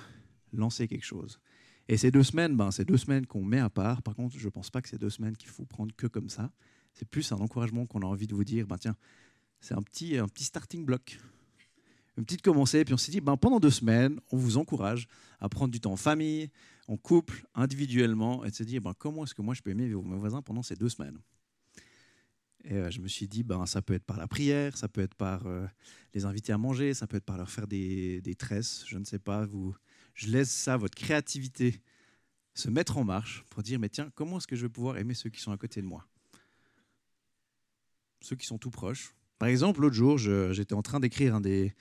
lancer 0.52 0.88
quelque 0.88 1.06
chose. 1.06 1.40
Et 1.88 1.98
ces 1.98 2.12
deux 2.12 2.24
semaines, 2.24 2.56
ben, 2.56 2.72
c'est 2.72 2.86
deux 2.86 2.98
semaines 2.98 3.26
qu'on 3.26 3.44
met 3.44 3.60
à 3.60 3.70
part. 3.70 4.02
Par 4.02 4.16
contre, 4.16 4.38
je 4.38 4.46
ne 4.46 4.50
pense 4.50 4.70
pas 4.70 4.82
que 4.82 4.90
c'est 4.90 5.00
deux 5.00 5.10
semaines 5.10 5.36
qu'il 5.36 5.50
faut 5.50 5.66
prendre 5.66 5.94
que 5.96 6.08
comme 6.08 6.30
ça. 6.30 6.52
C'est 6.94 7.08
plus 7.08 7.32
un 7.32 7.38
encouragement 7.38 7.86
qu'on 7.86 8.02
a 8.02 8.06
envie 8.06 8.28
de 8.28 8.36
vous 8.36 8.44
dire, 8.44 8.68
ben, 8.68 8.78
tiens, 8.78 8.96
c'est 9.60 9.74
un 9.74 9.82
petit, 9.82 10.18
un 10.18 10.28
petit 10.28 10.46
starting 10.46 10.86
block 10.86 11.20
une 12.18 12.26
petite 12.26 12.42
commencée, 12.42 12.86
puis 12.86 12.94
on 12.94 12.98
s'est 12.98 13.12
dit, 13.12 13.22
ben, 13.22 13.38
pendant 13.38 13.60
deux 13.60 13.72
semaines, 13.72 14.20
on 14.32 14.38
vous 14.38 14.58
encourage 14.58 15.08
à 15.40 15.50
prendre 15.50 15.72
du 15.72 15.80
temps 15.80 15.94
en 15.94 15.98
famille, 15.98 16.50
en 16.88 16.98
couple, 16.98 17.46
individuellement, 17.56 18.46
et 18.46 18.52
de 18.52 18.56
se 18.56 18.64
dire, 18.64 18.82
ben, 18.82 18.94
comment 18.98 19.24
est-ce 19.24 19.34
que 19.34 19.42
moi 19.42 19.54
je 19.54 19.62
peux 19.62 19.72
aimer 19.72 19.88
mes 19.88 20.18
voisins 20.18 20.42
pendant 20.42 20.64
ces 20.64 20.76
deux 20.76 20.90
semaines? 20.90 21.18
Et 22.64 22.76
euh, 22.76 22.90
je 22.90 23.02
me 23.02 23.08
suis 23.08 23.28
dit, 23.28 23.44
ben, 23.44 23.66
ça 23.66 23.82
peut 23.82 23.94
être 23.94 24.06
par 24.06 24.18
la 24.18 24.28
prière, 24.28 24.78
ça 24.78 24.88
peut 24.88 25.02
être 25.02 25.16
par 25.16 25.46
euh, 25.48 25.66
les 26.14 26.26
inviter 26.26 26.54
à 26.54 26.58
manger, 26.58 26.94
ça 26.94 27.08
peut 27.08 27.18
être 27.18 27.26
par 27.26 27.38
leur 27.38 27.50
faire 27.50 27.68
des, 27.68 28.22
des, 28.22 28.36
tresses, 28.36 28.86
je 28.88 28.98
ne 28.98 29.04
sais 29.04 29.20
pas, 29.20 29.46
vous, 29.46 29.76
je 30.14 30.28
laisse 30.28 30.52
ça, 30.52 30.78
votre 30.78 30.96
créativité, 30.96 31.82
se 32.54 32.70
mettre 32.70 32.98
en 32.98 33.04
marche 33.04 33.44
pour 33.50 33.64
dire, 33.64 33.80
mais 33.80 33.90
tiens, 33.90 34.12
comment 34.16 34.38
est-ce 34.38 34.48
que 34.48 34.56
je 34.56 34.66
vais 34.66 34.70
pouvoir 34.70 34.98
aimer 34.98 35.14
ceux 35.14 35.30
qui 35.30 35.42
sont 35.42 35.52
à 35.52 35.58
côté 35.58 35.82
de 35.82 35.88
moi? 35.88 36.08
Ceux 38.22 38.38
qui 38.38 38.46
sont 38.46 38.58
tout 38.58 38.72
proches, 38.72 39.14
par 39.40 39.50
exemple, 39.50 39.82
l'autre 39.82 39.96
jour, 39.96 40.18
j'étais 40.18 40.74
en 40.74 40.82
train 40.82 41.02
d'écrire 41.02 41.36
un 41.36 41.42
des. 41.42 41.74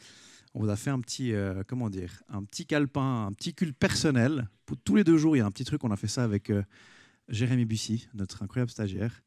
On 0.54 0.60
vous 0.60 0.68
a 0.68 0.74
fait 0.74 0.90
un 0.90 1.00
petit, 1.00 1.32
euh, 1.32 1.62
comment 1.64 1.88
dire, 1.88 2.22
un 2.28 2.42
petit 2.42 2.66
calepin, 2.66 3.26
un 3.26 3.32
petit 3.32 3.54
culte 3.54 3.76
personnel. 3.78 4.48
Pour, 4.66 4.76
tous 4.78 4.96
les 4.96 5.04
deux 5.04 5.16
jours, 5.16 5.36
il 5.36 5.38
y 5.38 5.42
a 5.42 5.46
un 5.46 5.50
petit 5.52 5.64
truc. 5.64 5.84
On 5.84 5.92
a 5.92 5.96
fait 5.96 6.08
ça 6.08 6.24
avec 6.24 6.50
Jérémy 7.28 7.64
Bussy, 7.64 8.08
notre 8.14 8.42
incroyable 8.42 8.70
stagiaire. 8.70 9.22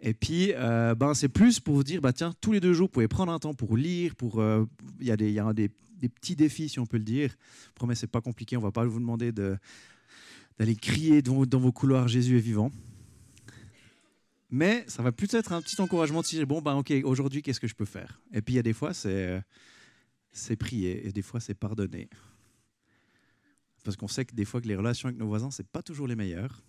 Et 0.00 0.14
puis, 0.14 0.52
euh, 0.54 0.94
ben, 0.94 1.14
c'est 1.14 1.28
plus 1.28 1.58
pour 1.58 1.74
vous 1.74 1.84
dire, 1.84 2.00
bah, 2.00 2.12
tiens, 2.12 2.32
tous 2.40 2.52
les 2.52 2.60
deux 2.60 2.72
jours, 2.72 2.86
vous 2.86 2.92
pouvez 2.92 3.08
prendre 3.08 3.32
un 3.32 3.38
temps 3.38 3.54
pour 3.54 3.76
lire. 3.76 4.14
Pour, 4.14 4.42
il 5.00 5.06
y 5.06 5.10
a, 5.10 5.16
des, 5.16 5.30
y 5.32 5.40
a 5.40 5.52
des, 5.52 5.68
petits 5.68 6.36
défis, 6.36 6.68
si 6.68 6.78
on 6.78 6.86
peut 6.86 6.98
le 6.98 7.04
dire. 7.04 7.34
Promets, 7.74 7.94
c'est 7.94 8.06
pas 8.06 8.20
compliqué. 8.20 8.56
On 8.56 8.60
va 8.60 8.70
pas 8.70 8.84
vous 8.84 9.00
demander 9.00 9.32
d'aller 9.32 10.76
crier 10.76 11.20
dans, 11.22 11.44
vos 11.44 11.72
couloirs 11.72 12.06
Jésus 12.06 12.36
est 12.36 12.40
vivant. 12.40 12.70
Mais 14.50 14.84
ça 14.86 15.02
va 15.02 15.12
plus 15.12 15.32
être 15.34 15.52
un 15.52 15.60
petit 15.60 15.80
encouragement 15.80 16.22
de 16.22 16.26
dire 16.26 16.46
bon, 16.46 16.62
ben 16.62 16.74
ok, 16.74 16.92
aujourd'hui, 17.04 17.42
qu'est-ce 17.42 17.60
que 17.60 17.66
je 17.66 17.74
peux 17.74 17.84
faire? 17.84 18.20
Et 18.32 18.40
puis 18.40 18.54
il 18.54 18.56
y 18.56 18.60
a 18.60 18.62
des 18.62 18.72
fois, 18.72 18.94
c'est, 18.94 19.42
c'est 20.32 20.56
prier, 20.56 21.06
et 21.06 21.12
des 21.12 21.22
fois, 21.22 21.40
c'est 21.40 21.54
pardonner. 21.54 22.08
Parce 23.84 23.96
qu'on 23.96 24.08
sait 24.08 24.24
que 24.24 24.34
des 24.34 24.44
fois, 24.44 24.60
que 24.60 24.68
les 24.68 24.76
relations 24.76 25.08
avec 25.08 25.18
nos 25.18 25.26
voisins, 25.26 25.50
c'est 25.50 25.66
pas 25.66 25.82
toujours 25.82 26.06
les 26.06 26.16
meilleures. 26.16 26.62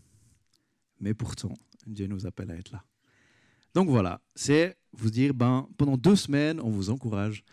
Mais 1.00 1.14
pourtant, 1.14 1.54
Dieu 1.86 2.08
nous 2.08 2.26
appelle 2.26 2.52
à 2.52 2.56
être 2.56 2.72
là. 2.72 2.84
Donc 3.74 3.90
voilà, 3.90 4.22
c'est 4.36 4.78
vous 4.94 5.10
dire, 5.10 5.34
ben, 5.34 5.68
pendant 5.78 5.98
deux 5.98 6.16
semaines, 6.16 6.60
on 6.60 6.70
vous 6.70 6.90
encourage 6.90 7.44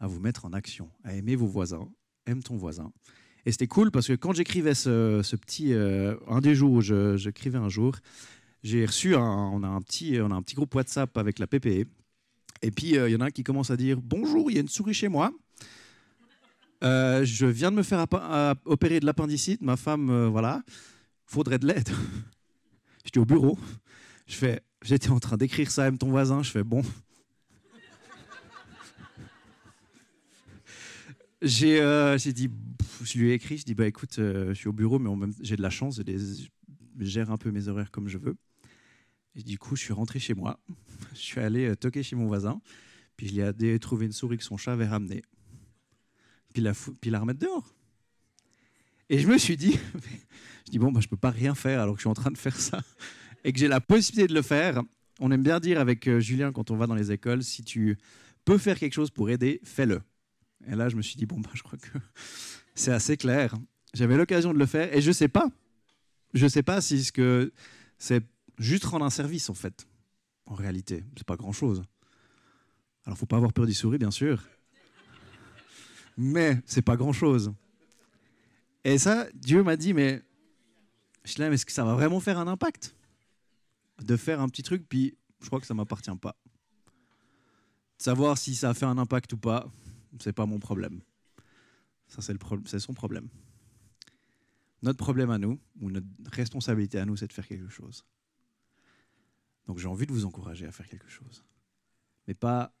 à 0.00 0.06
vous 0.06 0.20
mettre 0.20 0.44
en 0.44 0.52
action, 0.52 0.90
à 1.04 1.14
aimer 1.14 1.36
vos 1.36 1.46
voisins, 1.46 1.88
aime 2.26 2.42
ton 2.42 2.56
voisin. 2.56 2.92
Et 3.44 3.52
c'était 3.52 3.68
cool 3.68 3.90
parce 3.90 4.08
que 4.08 4.14
quand 4.14 4.32
j'écrivais 4.32 4.74
ce, 4.74 5.36
petit, 5.36 5.72
euh, 5.72 6.16
un 6.28 6.40
des 6.40 6.54
jours 6.54 6.72
où 6.72 6.80
j'écrivais 6.80 7.58
un 7.58 7.68
jour, 7.68 7.94
j'ai 8.62 8.84
reçu 8.84 9.14
un, 9.14 9.20
on 9.20 9.62
a 9.62 9.68
un 9.68 9.80
petit, 9.80 10.18
on 10.20 10.30
a 10.32 10.34
un 10.34 10.42
petit 10.42 10.56
groupe 10.56 10.74
WhatsApp 10.74 11.16
avec 11.16 11.38
la 11.38 11.46
PPE. 11.46 11.86
Et 12.62 12.70
puis 12.70 12.98
euh, 12.98 13.08
il 13.08 13.12
y 13.12 13.16
en 13.16 13.20
a 13.20 13.26
un 13.26 13.30
qui 13.30 13.44
commence 13.44 13.70
à 13.70 13.76
dire 13.76 14.00
bonjour, 14.02 14.50
il 14.50 14.54
y 14.54 14.56
a 14.58 14.60
une 14.60 14.68
souris 14.68 14.94
chez 14.94 15.08
moi. 15.08 15.32
Euh, 16.82 17.24
je 17.24 17.46
viens 17.46 17.70
de 17.70 17.76
me 17.76 17.82
faire 17.82 18.04
opérer 18.64 18.98
de 18.98 19.06
l'appendicite. 19.06 19.62
Ma 19.62 19.76
femme, 19.76 20.26
voilà, 20.26 20.62
faudrait 21.24 21.58
de 21.58 21.68
l'aide. 21.68 21.88
J'étais 23.04 23.20
au 23.20 23.24
bureau. 23.24 23.56
Je 24.26 24.34
fais, 24.34 24.60
j'étais 24.82 25.10
en 25.10 25.20
train 25.20 25.36
d'écrire 25.36 25.70
ça 25.70 25.84
à 25.84 25.92
ton 25.92 26.10
voisin. 26.10 26.42
Je 26.42 26.50
fais 26.50 26.64
bon. 26.64 26.82
J'ai 31.42 31.78
dit, 32.32 32.50
je 33.02 33.18
lui 33.18 33.30
ai 33.30 33.34
écrit, 33.34 33.58
je 33.58 33.64
dis 33.64 33.74
bah 33.74 33.86
écoute, 33.86 34.14
je 34.16 34.54
suis 34.54 34.68
au 34.68 34.72
bureau, 34.72 34.98
mais 34.98 35.28
j'ai 35.40 35.56
de 35.56 35.62
la 35.62 35.70
chance, 35.70 36.00
je 36.06 36.48
gère 36.98 37.30
un 37.30 37.36
peu 37.36 37.50
mes 37.50 37.68
horaires 37.68 37.90
comme 37.90 38.08
je 38.08 38.18
veux. 38.18 38.36
Du 39.44 39.58
coup, 39.58 39.76
je 39.76 39.82
suis 39.82 39.92
rentré 39.92 40.18
chez 40.18 40.34
moi. 40.34 40.58
Je 41.12 41.20
suis 41.20 41.40
allé 41.40 41.66
euh, 41.66 41.76
toquer 41.76 42.02
chez 42.02 42.16
mon 42.16 42.26
voisin. 42.26 42.60
Puis 43.16 43.28
lui 43.28 43.68
ai 43.68 43.78
trouvé 43.78 44.06
une 44.06 44.12
souris 44.12 44.38
que 44.38 44.44
son 44.44 44.56
chat 44.56 44.72
avait 44.72 44.86
ramenée. 44.86 45.22
Puis 46.54 46.62
la, 46.62 46.72
la 47.04 47.20
remettre 47.20 47.40
dehors. 47.40 47.74
Et 49.08 49.18
je 49.18 49.28
me 49.28 49.36
suis 49.38 49.56
dit, 49.56 49.78
je 50.66 50.70
dis 50.70 50.78
bon, 50.78 50.90
bah, 50.90 51.00
je 51.00 51.08
peux 51.08 51.16
pas 51.16 51.30
rien 51.30 51.54
faire 51.54 51.80
alors 51.80 51.94
que 51.94 51.98
je 51.98 52.02
suis 52.02 52.10
en 52.10 52.14
train 52.14 52.30
de 52.30 52.38
faire 52.38 52.56
ça. 52.56 52.82
Et 53.46 53.52
que 53.52 53.60
j'ai 53.60 53.68
la 53.68 53.80
possibilité 53.80 54.26
de 54.26 54.34
le 54.34 54.42
faire. 54.42 54.82
on 55.20 55.30
aime 55.30 55.44
bien 55.44 55.60
dire 55.60 55.78
avec 55.78 56.08
euh, 56.08 56.18
Julien 56.18 56.50
quand 56.50 56.72
on 56.72 56.76
va 56.76 56.88
dans 56.88 56.96
les 56.96 57.12
écoles, 57.12 57.44
si 57.44 57.62
tu 57.62 57.96
peux 58.44 58.58
faire 58.58 58.76
quelque 58.76 58.92
chose 58.92 59.08
pour 59.08 59.30
aider, 59.30 59.60
fais-le. 59.62 60.02
Et 60.66 60.74
là, 60.74 60.88
je 60.88 60.96
me 60.96 61.02
suis 61.02 61.14
dit, 61.14 61.26
bon, 61.26 61.38
bah, 61.38 61.50
je 61.54 61.62
crois 61.62 61.78
que 61.78 61.96
c'est 62.74 62.90
assez 62.90 63.16
clair. 63.16 63.54
J'avais 63.94 64.16
l'occasion 64.16 64.52
de 64.52 64.58
le 64.58 64.66
faire 64.66 64.92
et 64.92 65.00
je 65.00 65.06
ne 65.06 65.12
sais 65.12 65.28
pas. 65.28 65.48
Je 66.34 66.42
ne 66.42 66.48
sais 66.48 66.64
pas 66.64 66.80
si 66.80 67.04
ce 67.04 67.12
que 67.12 67.52
c'est 67.98 68.24
juste 68.58 68.84
rendre 68.84 69.04
un 69.04 69.10
service, 69.10 69.48
en 69.48 69.54
fait. 69.54 69.86
En 70.46 70.54
réalité, 70.54 71.04
c'est 71.16 71.26
pas 71.26 71.36
grand-chose. 71.36 71.84
Alors, 73.04 73.16
faut 73.16 73.26
pas 73.26 73.36
avoir 73.36 73.52
peur 73.52 73.66
d'y 73.66 73.74
sourire, 73.74 74.00
bien 74.00 74.10
sûr. 74.10 74.42
Mais 76.16 76.58
c'est 76.66 76.82
pas 76.82 76.96
grand-chose. 76.96 77.52
Et 78.82 78.98
ça, 78.98 79.28
Dieu 79.34 79.62
m'a 79.62 79.76
dit, 79.76 79.94
mais 79.94 80.20
je 81.24 81.40
est-ce 81.40 81.64
que 81.64 81.72
ça 81.72 81.84
va 81.84 81.94
vraiment 81.94 82.18
faire 82.18 82.40
un 82.40 82.48
impact? 82.48 82.95
De 84.02 84.16
faire 84.16 84.40
un 84.40 84.48
petit 84.48 84.62
truc, 84.62 84.86
puis 84.88 85.16
je 85.40 85.46
crois 85.46 85.60
que 85.60 85.66
ça 85.66 85.74
m'appartient 85.74 86.16
pas. 86.20 86.36
savoir 87.98 88.36
si 88.36 88.54
ça 88.54 88.70
a 88.70 88.74
fait 88.74 88.84
un 88.84 88.98
impact 88.98 89.32
ou 89.32 89.38
pas, 89.38 89.70
c'est 90.20 90.32
pas 90.32 90.46
mon 90.46 90.58
problème. 90.58 91.00
Ça, 92.08 92.22
c'est, 92.22 92.78
son 92.78 92.94
problème. 92.94 93.28
Notre 94.82 94.98
problème 94.98 95.30
à 95.30 95.38
nous, 95.38 95.58
ou 95.80 95.90
notre 95.90 96.06
responsabilité 96.30 96.98
à 96.98 97.04
nous, 97.04 97.16
c'est 97.16 97.26
de 97.26 97.32
faire 97.32 97.46
quelque 97.46 97.68
chose. 97.68 98.04
Donc 99.66 99.78
j'ai 99.78 99.88
envie 99.88 100.06
de 100.06 100.12
vous 100.12 100.24
encourager 100.24 100.66
à 100.66 100.72
faire 100.72 100.88
quelque 100.88 101.08
chose. 101.08 101.44
Mais 102.26 102.34
pas 102.34 102.72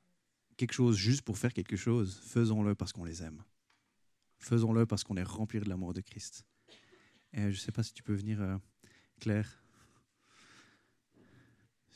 quelque 0.56 0.72
chose 0.72 0.96
juste 0.96 1.22
pour 1.22 1.38
faire 1.38 1.52
quelque 1.52 1.76
chose. 1.76 2.20
Faisons-le 2.24 2.74
parce 2.74 2.92
qu'on 2.92 3.04
les 3.04 3.22
aime. 3.22 3.42
Faisons-le 4.38 4.86
parce 4.86 5.02
qu'on 5.02 5.16
est 5.16 5.22
rempli 5.22 5.60
de 5.60 5.68
l'amour 5.68 5.92
de 5.92 6.00
Christ. 6.00 6.44
Et 7.32 7.42
je 7.42 7.46
ne 7.48 7.54
sais 7.54 7.72
pas 7.72 7.82
si 7.82 7.92
tu 7.92 8.02
peux 8.02 8.14
venir, 8.14 8.40
euh, 8.40 8.56
Claire. 9.20 9.62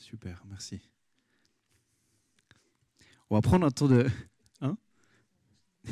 Super, 0.00 0.42
merci. 0.48 0.80
On 3.28 3.34
va 3.34 3.42
prendre 3.42 3.66
un 3.66 3.70
temps 3.70 3.86
de... 3.86 4.08
Hein? 4.62 4.78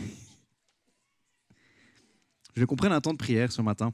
Je 2.56 2.64
comprends 2.64 2.90
un 2.90 3.02
temps 3.02 3.12
de 3.12 3.18
prière 3.18 3.52
ce 3.52 3.60
matin. 3.60 3.92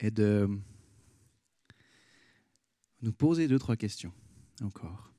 Et 0.00 0.10
de 0.10 0.48
nous 3.02 3.12
poser 3.12 3.46
deux, 3.46 3.58
trois 3.58 3.76
questions 3.76 4.12
encore. 4.60 5.12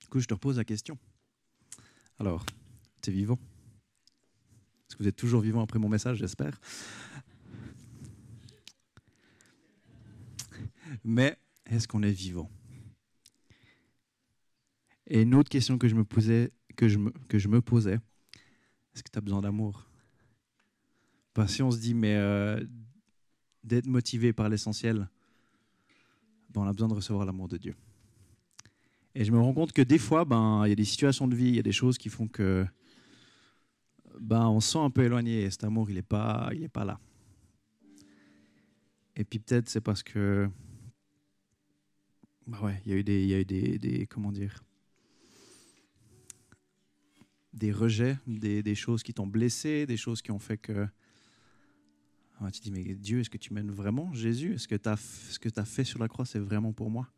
Du 0.00 0.06
coup, 0.06 0.20
je 0.20 0.26
te 0.26 0.34
repose 0.34 0.58
la 0.58 0.64
question. 0.64 0.96
Alors, 2.18 2.46
tu 3.02 3.10
es 3.10 3.12
vivant? 3.12 3.38
Est-ce 4.88 4.96
que 4.96 5.02
vous 5.02 5.08
êtes 5.08 5.16
toujours 5.16 5.40
vivant 5.40 5.62
après 5.62 5.80
mon 5.80 5.88
message, 5.88 6.18
j'espère? 6.18 6.60
Mais 11.04 11.38
est-ce 11.66 11.86
qu'on 11.86 12.02
est 12.02 12.10
vivant? 12.10 12.50
Et 15.06 15.22
une 15.22 15.34
autre 15.34 15.50
question 15.50 15.76
que 15.76 15.86
je 15.86 15.94
me 15.94 16.04
posais, 16.04 16.50
que 16.76 16.88
je 16.88 16.98
me, 16.98 17.60
posais, 17.60 17.98
est-ce 18.94 19.02
que 19.02 19.10
tu 19.10 19.18
as 19.18 19.20
besoin 19.20 19.42
d'amour? 19.42 19.86
Parce 21.34 21.50
que 21.50 21.56
si 21.56 21.62
on 21.62 21.70
se 21.70 21.78
dit, 21.78 21.94
mais 21.94 22.16
euh, 22.16 22.64
d'être 23.62 23.86
motivé 23.86 24.32
par 24.32 24.48
l'essentiel, 24.48 25.08
ben, 26.48 26.62
on 26.62 26.66
a 26.66 26.72
besoin 26.72 26.88
de 26.88 26.94
recevoir 26.94 27.26
l'amour 27.26 27.48
de 27.48 27.58
Dieu. 27.58 27.74
Et 29.14 29.24
je 29.24 29.30
me 29.30 29.38
rends 29.38 29.52
compte 29.52 29.72
que 29.72 29.82
des 29.82 29.98
fois, 29.98 30.24
ben, 30.24 30.62
il 30.64 30.70
y 30.70 30.72
a 30.72 30.76
des 30.76 30.84
situations 30.84 31.28
de 31.28 31.36
vie, 31.36 31.48
il 31.48 31.56
y 31.56 31.60
a 31.60 31.62
des 31.62 31.72
choses 31.72 31.98
qui 31.98 32.08
font 32.08 32.26
que 32.26 32.66
ben, 34.18 34.46
on 34.48 34.60
se 34.60 34.72
sent 34.72 34.78
un 34.78 34.90
peu 34.90 35.04
éloigné 35.04 35.42
et 35.42 35.50
cet 35.50 35.64
amour, 35.64 35.90
il 35.90 35.96
n'est 35.96 36.02
pas, 36.02 36.50
pas 36.72 36.84
là. 36.84 36.98
Et 39.16 39.24
puis 39.24 39.38
peut-être 39.38 39.68
c'est 39.68 39.80
parce 39.80 40.02
que, 40.02 40.48
ben 42.46 42.60
ouais, 42.60 42.80
il 42.84 42.92
y 42.92 42.94
a 42.94 42.98
eu 42.98 43.04
des, 43.04 43.22
il 43.22 43.28
y 43.28 43.34
a 43.34 43.40
eu 43.40 43.44
des, 43.44 43.78
des, 43.78 44.06
comment 44.06 44.32
dire, 44.32 44.62
des 47.52 47.72
rejets, 47.72 48.18
des, 48.26 48.62
des 48.62 48.74
choses 48.74 49.02
qui 49.02 49.14
t'ont 49.14 49.26
blessé, 49.26 49.86
des 49.86 49.96
choses 49.96 50.20
qui 50.20 50.30
ont 50.30 50.38
fait 50.38 50.58
que 50.58 50.86
ah, 52.40 52.50
tu 52.50 52.60
dis, 52.60 52.72
mais 52.72 52.82
Dieu, 52.94 53.20
est-ce 53.20 53.30
que 53.30 53.38
tu 53.38 53.54
m'aimes 53.54 53.70
vraiment? 53.70 54.12
Jésus, 54.12 54.54
est-ce 54.54 54.66
que 54.66 54.76
as, 54.88 54.96
ce 54.96 55.38
que 55.38 55.48
tu 55.48 55.60
as 55.60 55.64
fait 55.64 55.84
sur 55.84 55.98
la 56.00 56.08
croix, 56.08 56.26
c'est 56.26 56.40
vraiment 56.40 56.72
pour 56.72 56.90
moi? 56.90 57.08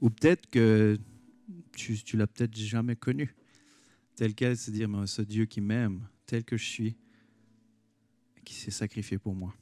Ou 0.00 0.10
peut-être 0.10 0.50
que 0.50 0.98
tu, 1.72 2.02
tu 2.02 2.16
l'as 2.16 2.26
peut-être 2.26 2.56
jamais 2.56 2.96
connu. 2.96 3.34
Tel 4.16 4.34
quel, 4.34 4.56
c'est 4.56 4.72
dire, 4.72 4.88
mais 4.88 5.06
ce 5.06 5.22
Dieu 5.22 5.46
qui 5.46 5.60
m'aime, 5.60 6.06
tel 6.26 6.44
que 6.44 6.56
je 6.56 6.64
suis, 6.64 6.96
qui 8.44 8.54
s'est 8.54 8.70
sacrifié 8.70 9.18
pour 9.18 9.34
moi. 9.34 9.54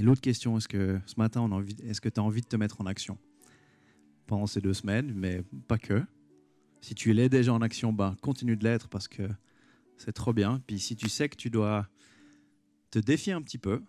Et 0.00 0.02
l'autre 0.02 0.22
question, 0.22 0.56
est-ce 0.56 0.66
que 0.66 0.98
ce 1.04 1.16
matin, 1.18 1.46
est-ce 1.82 2.00
que 2.00 2.08
tu 2.08 2.20
as 2.20 2.22
envie 2.22 2.40
de 2.40 2.46
te 2.46 2.56
mettre 2.56 2.80
en 2.80 2.86
action? 2.86 3.18
Pendant 4.26 4.46
ces 4.46 4.62
deux 4.62 4.72
semaines, 4.72 5.12
mais 5.14 5.42
pas 5.68 5.76
que. 5.76 6.02
Si 6.80 6.94
tu 6.94 7.12
l'es 7.12 7.28
déjà 7.28 7.52
en 7.52 7.60
action, 7.60 7.92
ben, 7.92 8.16
continue 8.22 8.56
de 8.56 8.64
l'être 8.64 8.88
parce 8.88 9.08
que 9.08 9.28
c'est 9.98 10.14
trop 10.14 10.32
bien. 10.32 10.62
Puis 10.66 10.78
si 10.78 10.96
tu 10.96 11.10
sais 11.10 11.28
que 11.28 11.36
tu 11.36 11.50
dois 11.50 11.86
te 12.90 12.98
défier 12.98 13.34
un 13.34 13.42
petit 13.42 13.58
peu, 13.58 13.82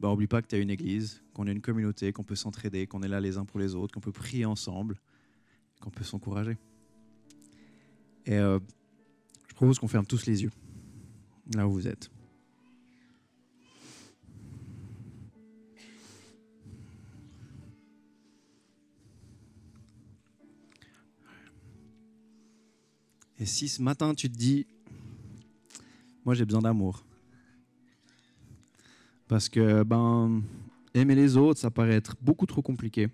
bah, 0.00 0.12
oublie 0.12 0.26
pas 0.26 0.42
que 0.42 0.48
tu 0.48 0.54
as 0.54 0.58
une 0.58 0.68
église, 0.68 1.22
qu'on 1.32 1.46
est 1.46 1.52
une 1.52 1.62
communauté, 1.62 2.12
qu'on 2.12 2.22
peut 2.22 2.36
s'entraider, 2.36 2.86
qu'on 2.86 3.02
est 3.02 3.08
là 3.08 3.20
les 3.20 3.38
uns 3.38 3.46
pour 3.46 3.60
les 3.60 3.74
autres, 3.74 3.94
qu'on 3.94 4.00
peut 4.00 4.12
prier 4.12 4.44
ensemble, 4.44 5.00
qu'on 5.80 5.90
peut 5.90 6.04
s'encourager. 6.04 6.58
Et 8.26 8.36
euh, 8.36 8.58
je 9.48 9.54
propose 9.54 9.78
qu'on 9.78 9.88
ferme 9.88 10.04
tous 10.04 10.26
les 10.26 10.42
yeux, 10.42 10.52
là 11.54 11.66
où 11.66 11.72
vous 11.72 11.88
êtes. 11.88 12.13
Et 23.38 23.46
si 23.46 23.68
ce 23.68 23.82
matin 23.82 24.14
tu 24.14 24.30
te 24.30 24.36
dis, 24.36 24.66
moi 26.24 26.34
j'ai 26.34 26.44
besoin 26.44 26.62
d'amour, 26.62 27.04
parce 29.26 29.48
que 29.48 29.82
ben, 29.82 30.42
aimer 30.94 31.14
les 31.14 31.36
autres, 31.36 31.60
ça 31.60 31.70
paraît 31.70 31.94
être 31.94 32.16
beaucoup 32.20 32.46
trop 32.46 32.62
compliqué. 32.62 33.08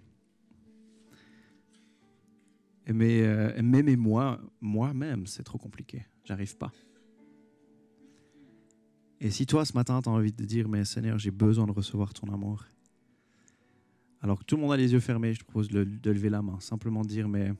Aimer, 2.87 3.23
euh, 3.23 3.63
m'aimer 3.63 3.97
moi, 3.97 4.41
moi-même, 4.61 5.27
c'est 5.27 5.45
trop 5.45 5.59
compliqué. 5.59 6.05
J'arrive 6.25 6.57
pas. 6.57 6.73
Et 9.21 9.31
si 9.31 9.47
toi, 9.47 9.65
ce 9.65 9.75
matin, 9.75 10.01
tu 10.03 10.09
as 10.09 10.13
envie 10.13 10.33
de 10.33 10.45
dire, 10.45 10.69
mais 10.69 10.85
Seigneur, 10.85 11.19
j'ai 11.19 11.31
besoin 11.31 11.67
de 11.67 11.73
recevoir 11.73 12.13
ton 12.13 12.33
amour. 12.33 12.65
Alors 14.23 14.41
que 14.41 14.45
tout 14.45 14.57
le 14.57 14.63
monde 14.63 14.73
a 14.73 14.77
les 14.77 14.93
yeux 14.93 15.01
fermés, 15.01 15.35
je 15.35 15.41
te 15.41 15.45
propose 15.45 15.69
de, 15.69 15.85
de 15.85 16.11
lever 16.11 16.31
la 16.31 16.43
main. 16.43 16.59
Simplement 16.59 17.03
dire, 17.03 17.29
mais 17.29 17.53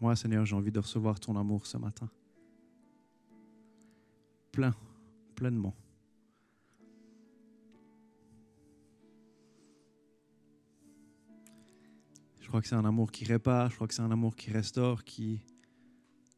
moi, 0.00 0.16
Seigneur, 0.16 0.44
j'ai 0.46 0.56
envie 0.56 0.72
de 0.72 0.78
recevoir 0.78 1.20
ton 1.20 1.36
amour 1.36 1.66
ce 1.66 1.76
matin. 1.76 2.08
Plein, 4.50 4.74
pleinement. 5.34 5.74
Je 12.40 12.48
crois 12.48 12.60
que 12.60 12.66
c'est 12.66 12.74
un 12.74 12.84
amour 12.84 13.12
qui 13.12 13.24
répare, 13.24 13.70
je 13.70 13.76
crois 13.76 13.86
que 13.86 13.94
c'est 13.94 14.02
un 14.02 14.10
amour 14.10 14.34
qui 14.34 14.50
restaure, 14.50 15.04
qui, 15.04 15.40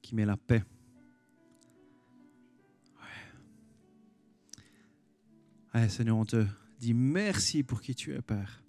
qui 0.03 0.15
met 0.15 0.27
la 0.27 0.37
paix. 0.37 0.63
Seigneur, 5.89 6.19
on 6.19 6.25
te 6.25 6.45
dit 6.79 6.93
merci 6.93 7.63
pour 7.63 7.81
qui 7.81 7.95
tu 7.95 8.15
es, 8.15 8.21
Père, 8.21 8.63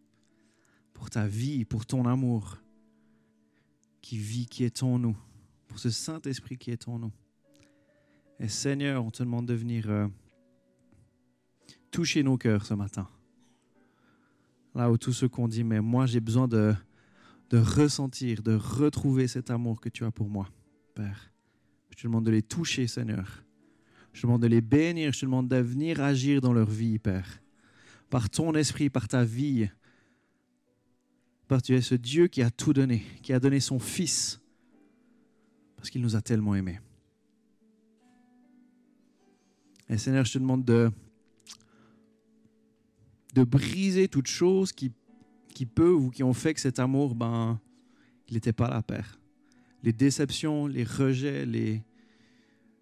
pour 0.94 1.10
ta 1.10 1.28
vie, 1.28 1.66
pour 1.66 1.86
ton 1.86 2.06
amour 2.06 2.63
qui 4.04 4.18
vit, 4.18 4.46
qui 4.46 4.66
est 4.66 4.84
en 4.84 5.00
nous, 5.00 5.18
pour 5.68 5.80
ce 5.80 5.90
Saint-Esprit 5.90 6.58
qui 6.58 6.70
est 6.70 6.88
en 6.88 7.00
nous. 7.00 7.14
Et 8.40 8.50
Seigneur, 8.50 9.04
on 9.04 9.10
te 9.10 9.24
demande 9.24 9.48
de 9.48 9.54
venir 9.54 9.90
euh, 9.90 10.08
toucher 11.90 12.22
nos 12.22 12.38
cœurs 12.38 12.66
ce 12.66 12.74
matin. 12.74 13.08
Là 14.76 14.92
où 14.92 14.98
tout 14.98 15.14
ce 15.14 15.26
qu'on 15.26 15.48
dit, 15.48 15.64
mais 15.64 15.80
moi 15.80 16.06
j'ai 16.06 16.20
besoin 16.20 16.48
de, 16.48 16.76
de 17.50 17.58
ressentir, 17.58 18.44
de 18.44 18.56
retrouver 18.56 19.28
cet 19.28 19.50
amour 19.50 19.80
que 19.80 19.90
tu 19.90 20.04
as 20.04 20.12
pour 20.12 20.30
moi, 20.30 20.50
Père. 20.94 21.32
Je 21.90 21.96
te 21.96 22.04
demande 22.04 22.26
de 22.26 22.32
les 22.32 22.42
toucher, 22.42 22.88
Seigneur. 22.88 23.44
Je 24.12 24.22
te 24.22 24.28
demande 24.28 24.42
de 24.42 24.48
les 24.48 24.62
bénir. 24.62 25.14
Je 25.14 25.22
te 25.22 25.26
demande 25.26 25.48
de 25.48 25.58
venir 25.58 26.02
agir 26.02 26.42
dans 26.42 26.52
leur 26.52 26.70
vie, 26.70 27.00
Père. 27.00 27.40
Par 28.10 28.30
ton 28.30 28.54
esprit, 28.54 28.90
par 28.90 29.08
ta 29.08 29.24
vie. 29.24 29.70
Parce 31.48 31.62
que 31.62 31.68
tu 31.68 31.76
es 31.76 31.82
ce 31.82 31.96
Dieu 31.96 32.28
qui 32.28 32.42
a 32.42 32.50
tout 32.50 32.74
donné, 32.74 33.04
qui 33.22 33.34
a 33.34 33.40
donné 33.40 33.60
son 33.60 33.80
Fils. 33.80 34.40
Parce 35.76 35.90
qu'il 35.90 36.02
nous 36.02 36.16
a 36.16 36.22
tellement 36.22 36.56
aimés. 36.56 36.80
Et 39.90 39.98
Seigneur, 39.98 40.26
je 40.26 40.34
te 40.34 40.40
demande 40.40 40.64
de, 40.64 40.92
de 43.34 43.44
briser 43.44 44.08
toute 44.08 44.28
chose 44.28 44.72
qui 44.72 44.92
qui 45.54 45.66
peuvent 45.66 46.06
ou 46.06 46.10
qui 46.10 46.24
ont 46.24 46.34
fait 46.34 46.54
que 46.54 46.60
cet 46.60 46.80
amour, 46.80 47.16
ben, 47.16 47.60
il 48.28 48.34
n'était 48.34 48.54
pas 48.54 48.70
là, 48.70 48.82
Père. 48.82 49.20
Les 49.84 49.94
déceptions, 49.94 50.68
les 50.68 50.84
rejets, 50.84 51.46
les, 51.46 51.84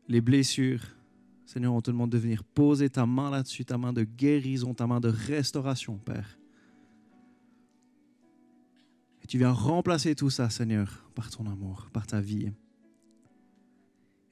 les 0.08 0.22
blessures, 0.22 0.84
Seigneur, 1.46 1.74
on 1.74 1.82
te 1.82 1.92
demande 1.92 2.12
de 2.12 2.18
venir 2.18 2.44
poser 2.44 2.90
ta 2.90 3.06
main 3.06 3.30
là-dessus, 3.30 3.66
ta 3.66 3.78
main 3.78 3.92
de 3.92 4.04
guérison, 4.04 4.74
ta 4.74 4.88
main 4.88 5.00
de 5.00 5.10
restauration, 5.10 5.98
Père. 5.98 6.38
Tu 9.32 9.38
viens 9.38 9.54
remplacer 9.54 10.14
tout 10.14 10.30
ça, 10.30 10.50
Seigneur, 10.50 11.10
par 11.16 11.30
ton 11.30 11.50
amour, 11.50 11.88
par 11.94 12.06
ta 12.06 12.20
vie. 12.20 12.52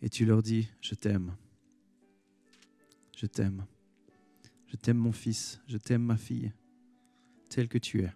Et 0.01 0.09
tu 0.09 0.25
leur 0.25 0.43
dis, 0.43 0.67
je 0.81 0.93
t'aime. 0.93 1.37
Je 3.15 3.25
t'aime. 3.25 3.65
Je 4.67 4.75
t'aime 4.75 4.97
mon 4.97 5.13
fils, 5.13 5.61
je 5.67 5.77
t'aime 5.77 6.03
ma 6.03 6.17
fille, 6.17 6.51
tel 7.47 7.69
que 7.69 7.77
tu 7.77 8.01
es. 8.01 8.11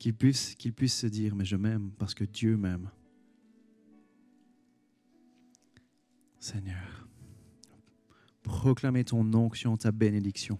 Qu'il 0.00 0.14
puisse, 0.16 0.56
qu'il 0.56 0.72
puisse 0.72 0.98
se 0.98 1.06
dire, 1.06 1.36
mais 1.36 1.44
je 1.44 1.54
m'aime 1.54 1.92
parce 2.00 2.14
que 2.14 2.24
Dieu 2.24 2.56
m'aime. 2.56 2.90
Seigneur, 6.40 7.06
proclamer 8.42 9.04
ton 9.04 9.32
onction, 9.34 9.76
ta 9.76 9.92
bénédiction. 9.92 10.58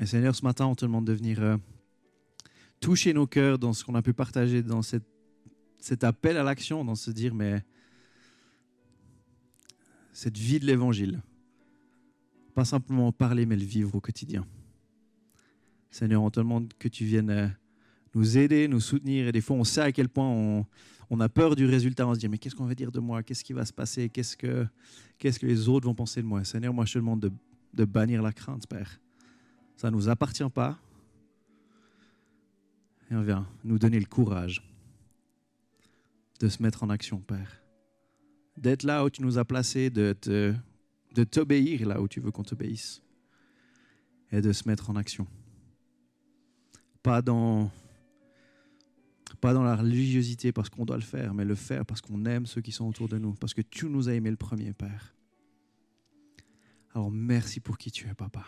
Et 0.00 0.06
Seigneur, 0.06 0.34
ce 0.34 0.44
matin, 0.44 0.66
on 0.66 0.74
te 0.74 0.84
demande 0.84 1.06
de 1.06 1.12
venir 1.12 1.40
euh, 1.40 1.56
toucher 2.80 3.12
nos 3.12 3.26
cœurs 3.26 3.58
dans 3.58 3.72
ce 3.72 3.84
qu'on 3.84 3.94
a 3.94 4.02
pu 4.02 4.12
partager, 4.12 4.62
dans 4.62 4.82
cet 4.82 6.04
appel 6.04 6.36
à 6.36 6.42
l'action, 6.42 6.84
dans 6.84 6.96
se 6.96 7.10
dire, 7.10 7.34
mais 7.34 7.62
cette 10.12 10.36
vie 10.36 10.58
de 10.58 10.66
l'évangile, 10.66 11.22
pas 12.54 12.64
simplement 12.64 13.12
parler, 13.12 13.46
mais 13.46 13.56
le 13.56 13.64
vivre 13.64 13.94
au 13.94 14.00
quotidien. 14.00 14.46
Seigneur, 15.90 16.22
on 16.22 16.30
te 16.30 16.40
demande 16.40 16.72
que 16.78 16.88
tu 16.88 17.04
viennes 17.04 17.30
euh, 17.30 17.48
nous 18.14 18.36
aider, 18.36 18.66
nous 18.68 18.80
soutenir. 18.80 19.28
Et 19.28 19.32
des 19.32 19.40
fois, 19.40 19.56
on 19.56 19.64
sait 19.64 19.80
à 19.80 19.92
quel 19.92 20.08
point 20.08 20.28
on, 21.10 21.20
a 21.20 21.28
peur 21.28 21.54
du 21.54 21.66
résultat. 21.66 22.06
On 22.06 22.14
se 22.14 22.18
dit, 22.18 22.28
mais 22.28 22.38
qu'est-ce 22.38 22.54
qu'on 22.54 22.66
va 22.66 22.74
dire 22.74 22.90
de 22.90 22.98
moi? 23.00 23.22
Qu'est-ce 23.22 23.44
qui 23.44 23.52
va 23.52 23.64
se 23.64 23.72
passer? 23.72 24.08
Qu'est-ce 24.08 24.36
que, 24.36 24.66
les 25.46 25.68
autres 25.68 25.86
vont 25.86 25.94
penser 25.94 26.20
de 26.20 26.26
moi? 26.26 26.42
Seigneur, 26.44 26.74
moi, 26.74 26.84
je 26.84 26.94
te 26.94 26.98
demande 26.98 27.20
de, 27.20 27.32
de 27.74 27.84
bannir 27.84 28.22
la 28.22 28.32
crainte, 28.32 28.66
Père. 28.66 29.00
Ça 29.76 29.90
ne 29.90 29.96
nous 29.96 30.08
appartient 30.08 30.48
pas. 30.50 30.78
Et 33.10 33.14
on 33.14 33.22
vient 33.22 33.46
nous 33.64 33.78
donner 33.78 33.98
le 33.98 34.06
courage 34.06 34.62
de 36.40 36.48
se 36.48 36.62
mettre 36.62 36.82
en 36.82 36.90
action, 36.90 37.20
Père. 37.20 37.60
D'être 38.56 38.82
là 38.82 39.04
où 39.04 39.10
tu 39.10 39.22
nous 39.22 39.38
as 39.38 39.44
placés, 39.44 39.90
de, 39.90 40.12
te, 40.12 40.54
de 41.14 41.24
t'obéir 41.24 41.86
là 41.86 42.00
où 42.00 42.08
tu 42.08 42.20
veux 42.20 42.30
qu'on 42.30 42.44
t'obéisse. 42.44 43.02
Et 44.32 44.40
de 44.40 44.52
se 44.52 44.66
mettre 44.68 44.90
en 44.90 44.96
action. 44.96 45.26
Pas 47.02 47.22
dans 47.22 47.70
pas 49.40 49.52
dans 49.52 49.62
la 49.62 49.76
religiosité 49.76 50.52
parce 50.52 50.70
qu'on 50.70 50.86
doit 50.86 50.96
le 50.96 51.02
faire, 51.02 51.34
mais 51.34 51.44
le 51.44 51.54
faire 51.54 51.84
parce 51.84 52.00
qu'on 52.00 52.24
aime 52.24 52.46
ceux 52.46 52.62
qui 52.62 52.72
sont 52.72 52.86
autour 52.86 53.08
de 53.08 53.18
nous, 53.18 53.34
parce 53.34 53.52
que 53.52 53.60
tu 53.60 53.90
nous 53.90 54.08
as 54.08 54.14
aimé 54.14 54.30
le 54.30 54.38
premier, 54.38 54.72
Père. 54.72 55.14
Alors 56.94 57.10
merci 57.10 57.60
pour 57.60 57.76
qui 57.76 57.90
tu 57.90 58.08
es, 58.08 58.14
Papa. 58.14 58.46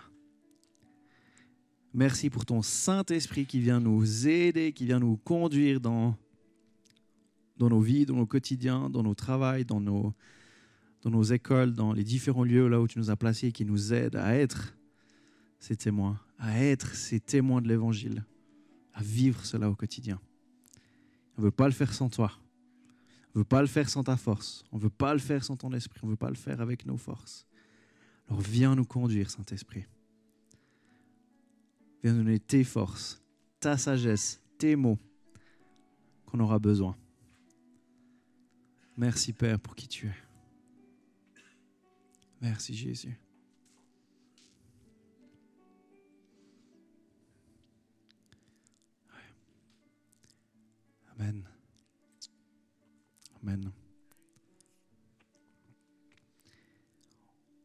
Merci 1.97 2.29
pour 2.29 2.45
ton 2.45 2.61
Saint-Esprit 2.61 3.47
qui 3.47 3.59
vient 3.59 3.81
nous 3.81 4.29
aider, 4.29 4.75
qui 4.75 4.85
vient 4.85 4.99
nous 4.99 5.17
conduire 5.17 5.81
dans, 5.81 6.15
nos 7.59 7.81
vies, 7.81 8.05
dans 8.05 8.17
nos 8.17 8.27
quotidiens, 8.27 8.91
dans 8.91 9.03
nos 9.03 9.15
travails, 9.15 9.65
dans 9.65 9.81
nos, 9.81 10.13
dans 11.01 11.09
nos 11.09 11.23
écoles, 11.23 11.73
dans 11.73 11.95
les 11.95 12.05
différents 12.05 12.45
lieux 12.45 12.69
là 12.69 12.83
où 12.83 12.87
tu 12.87 12.99
nous 12.99 13.09
as 13.09 13.17
placés, 13.17 13.51
qui 13.51 13.65
nous 13.65 13.95
aide 13.95 14.15
à 14.15 14.35
être 14.35 14.77
ces 15.59 15.75
témoins, 15.75 16.21
à 16.39 16.63
être 16.63 16.95
ces 16.95 17.19
témoins 17.19 17.63
de 17.63 17.69
l'Évangile, 17.69 18.27
à 18.93 19.03
vivre 19.03 19.47
cela 19.47 19.71
au 19.71 19.75
quotidien. 19.75 20.21
On 21.39 21.41
ne 21.41 21.47
veut 21.47 21.51
pas 21.51 21.67
le 21.67 21.73
faire 21.73 21.95
sans 21.95 22.11
toi. 22.11 22.31
On 23.35 23.39
ne 23.39 23.41
veut 23.41 23.49
pas 23.49 23.63
le 23.63 23.69
faire 23.69 23.89
sans 23.89 24.05
ta 24.05 24.19
force. 24.19 24.67
On 24.71 24.77
ne 24.77 24.83
veut 24.83 24.91
pas 24.91 25.15
le 25.15 25.19
faire 25.19 25.43
sans 25.43 25.57
ton 25.57 25.73
esprit. 25.73 26.01
On 26.03 26.09
ne 26.09 26.11
veut 26.11 26.19
pas 26.19 26.29
le 26.29 26.37
faire 26.37 26.61
avec 26.61 26.85
nos 26.85 26.99
forces. 26.99 27.47
Alors 28.29 28.43
viens 28.43 28.75
nous 28.75 28.85
conduire, 28.85 29.31
Saint-Esprit. 29.31 29.87
Donner 32.13 32.39
tes 32.39 32.63
forces, 32.63 33.21
ta 33.59 33.77
sagesse, 33.77 34.41
tes 34.59 34.77
mots 34.77 34.99
qu'on 36.25 36.39
aura 36.39 36.61
besoin. 36.61 36.97
Merci 38.97 39.33
Père 39.33 39.59
pour 39.59 39.75
qui 39.75 39.89
tu 39.89 40.07
es. 40.07 40.15
Merci 42.41 42.77
Jésus. 42.77 43.19
Amen. 51.19 51.43
Amen. 53.43 53.73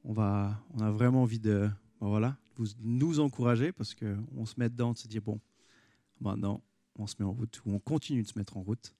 On, 0.03 0.13
va, 0.13 0.59
on 0.73 0.79
a 0.79 0.89
vraiment 0.89 1.21
envie 1.21 1.39
de 1.39 1.69
ben 1.99 2.07
voilà, 2.07 2.40
vous, 2.57 2.67
nous 2.79 3.19
encourager 3.19 3.71
parce 3.71 3.95
qu'on 3.95 4.45
se 4.45 4.55
met 4.57 4.69
dedans, 4.69 4.93
de 4.93 4.97
se 4.97 5.07
dire 5.07 5.21
bon, 5.21 5.39
maintenant 6.19 6.61
on 6.97 7.07
se 7.07 7.15
met 7.19 7.25
en 7.25 7.31
route 7.31 7.61
ou 7.65 7.71
on 7.71 7.79
continue 7.79 8.23
de 8.23 8.27
se 8.27 8.37
mettre 8.37 8.57
en 8.57 8.61
route. 8.61 8.93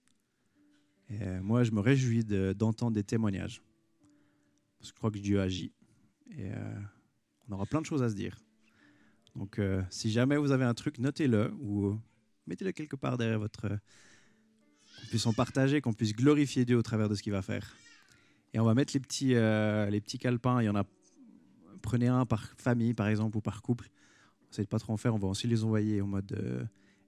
Et 1.08 1.22
euh, 1.22 1.42
moi, 1.42 1.64
je 1.64 1.72
me 1.72 1.80
réjouis 1.80 2.24
d'entendre 2.24 2.92
des 2.92 3.04
témoignages 3.04 3.62
parce 4.78 4.90
que 4.90 4.94
je 4.94 4.98
crois 4.98 5.10
que 5.10 5.18
Dieu 5.18 5.40
agit 5.40 5.72
et 6.30 6.50
euh, 6.52 6.80
on 7.48 7.54
aura 7.54 7.66
plein 7.66 7.80
de 7.80 7.86
choses 7.86 8.02
à 8.02 8.08
se 8.08 8.14
dire. 8.14 8.38
Donc, 9.36 9.58
euh, 9.58 9.82
si 9.90 10.10
jamais 10.10 10.36
vous 10.36 10.50
avez 10.50 10.64
un 10.64 10.74
truc, 10.74 10.98
notez-le 10.98 11.52
ou 11.60 11.98
mettez-le 12.46 12.72
quelque 12.72 12.96
part 12.96 13.18
derrière 13.18 13.38
votre 13.38 13.68
qu'on 13.68 15.06
puisse 15.08 15.26
en 15.26 15.32
partager, 15.32 15.80
qu'on 15.80 15.94
puisse 15.94 16.12
glorifier 16.12 16.64
Dieu 16.64 16.76
au 16.76 16.82
travers 16.82 17.08
de 17.08 17.14
ce 17.14 17.22
qu'il 17.22 17.32
va 17.32 17.42
faire. 17.42 17.76
Et 18.52 18.60
on 18.60 18.64
va 18.64 18.74
mettre 18.74 18.92
les 18.92 19.00
petits, 19.00 19.28
les 19.28 20.00
petits 20.02 20.18
calepins. 20.18 20.60
Il 20.60 20.66
y 20.66 20.68
en 20.68 20.76
a, 20.76 20.84
prenez 21.82 22.08
un 22.08 22.24
par 22.24 22.52
famille, 22.56 22.94
par 22.94 23.08
exemple, 23.08 23.36
ou 23.36 23.40
par 23.40 23.62
couple. 23.62 23.90
On 24.52 24.60
de 24.60 24.66
pas 24.66 24.78
trop 24.78 24.92
en 24.92 24.96
faire. 24.96 25.14
On 25.14 25.18
va 25.18 25.28
aussi 25.28 25.46
les 25.46 25.64
envoyer 25.64 26.00
en 26.00 26.06
mode 26.06 26.32
euh, 26.32 26.64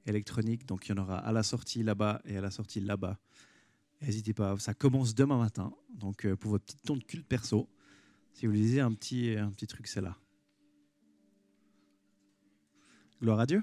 électronique. 0.07 0.67
Donc, 0.67 0.87
il 0.87 0.95
y 0.95 0.99
en 0.99 1.03
aura 1.03 1.19
à 1.19 1.33
la 1.33 1.43
sortie 1.43 1.83
là-bas 1.83 2.21
et 2.25 2.37
à 2.37 2.41
la 2.41 2.51
sortie 2.51 2.81
là-bas. 2.81 3.19
N'hésitez 4.03 4.35
pas. 4.35 4.59
Ça 4.59 4.75
commence 4.75 5.15
demain 5.15 5.39
matin. 5.39 5.73
Donc, 5.91 6.27
euh, 6.27 6.37
pour 6.37 6.53
votre 6.53 6.65
petit 6.65 6.77
ton 6.85 6.97
de 6.97 7.05
culte 7.05 7.27
perso, 7.27 7.69
si 8.33 8.47
vous 8.47 8.53
lisez 8.53 8.81
un 8.81 8.93
petit, 8.93 9.37
un 9.37 9.51
petit 9.51 9.67
truc, 9.67 9.87
c'est 9.87 10.01
là. 10.01 10.17
Gloire 13.21 13.41
à 13.41 13.47
Dieu. 13.47 13.63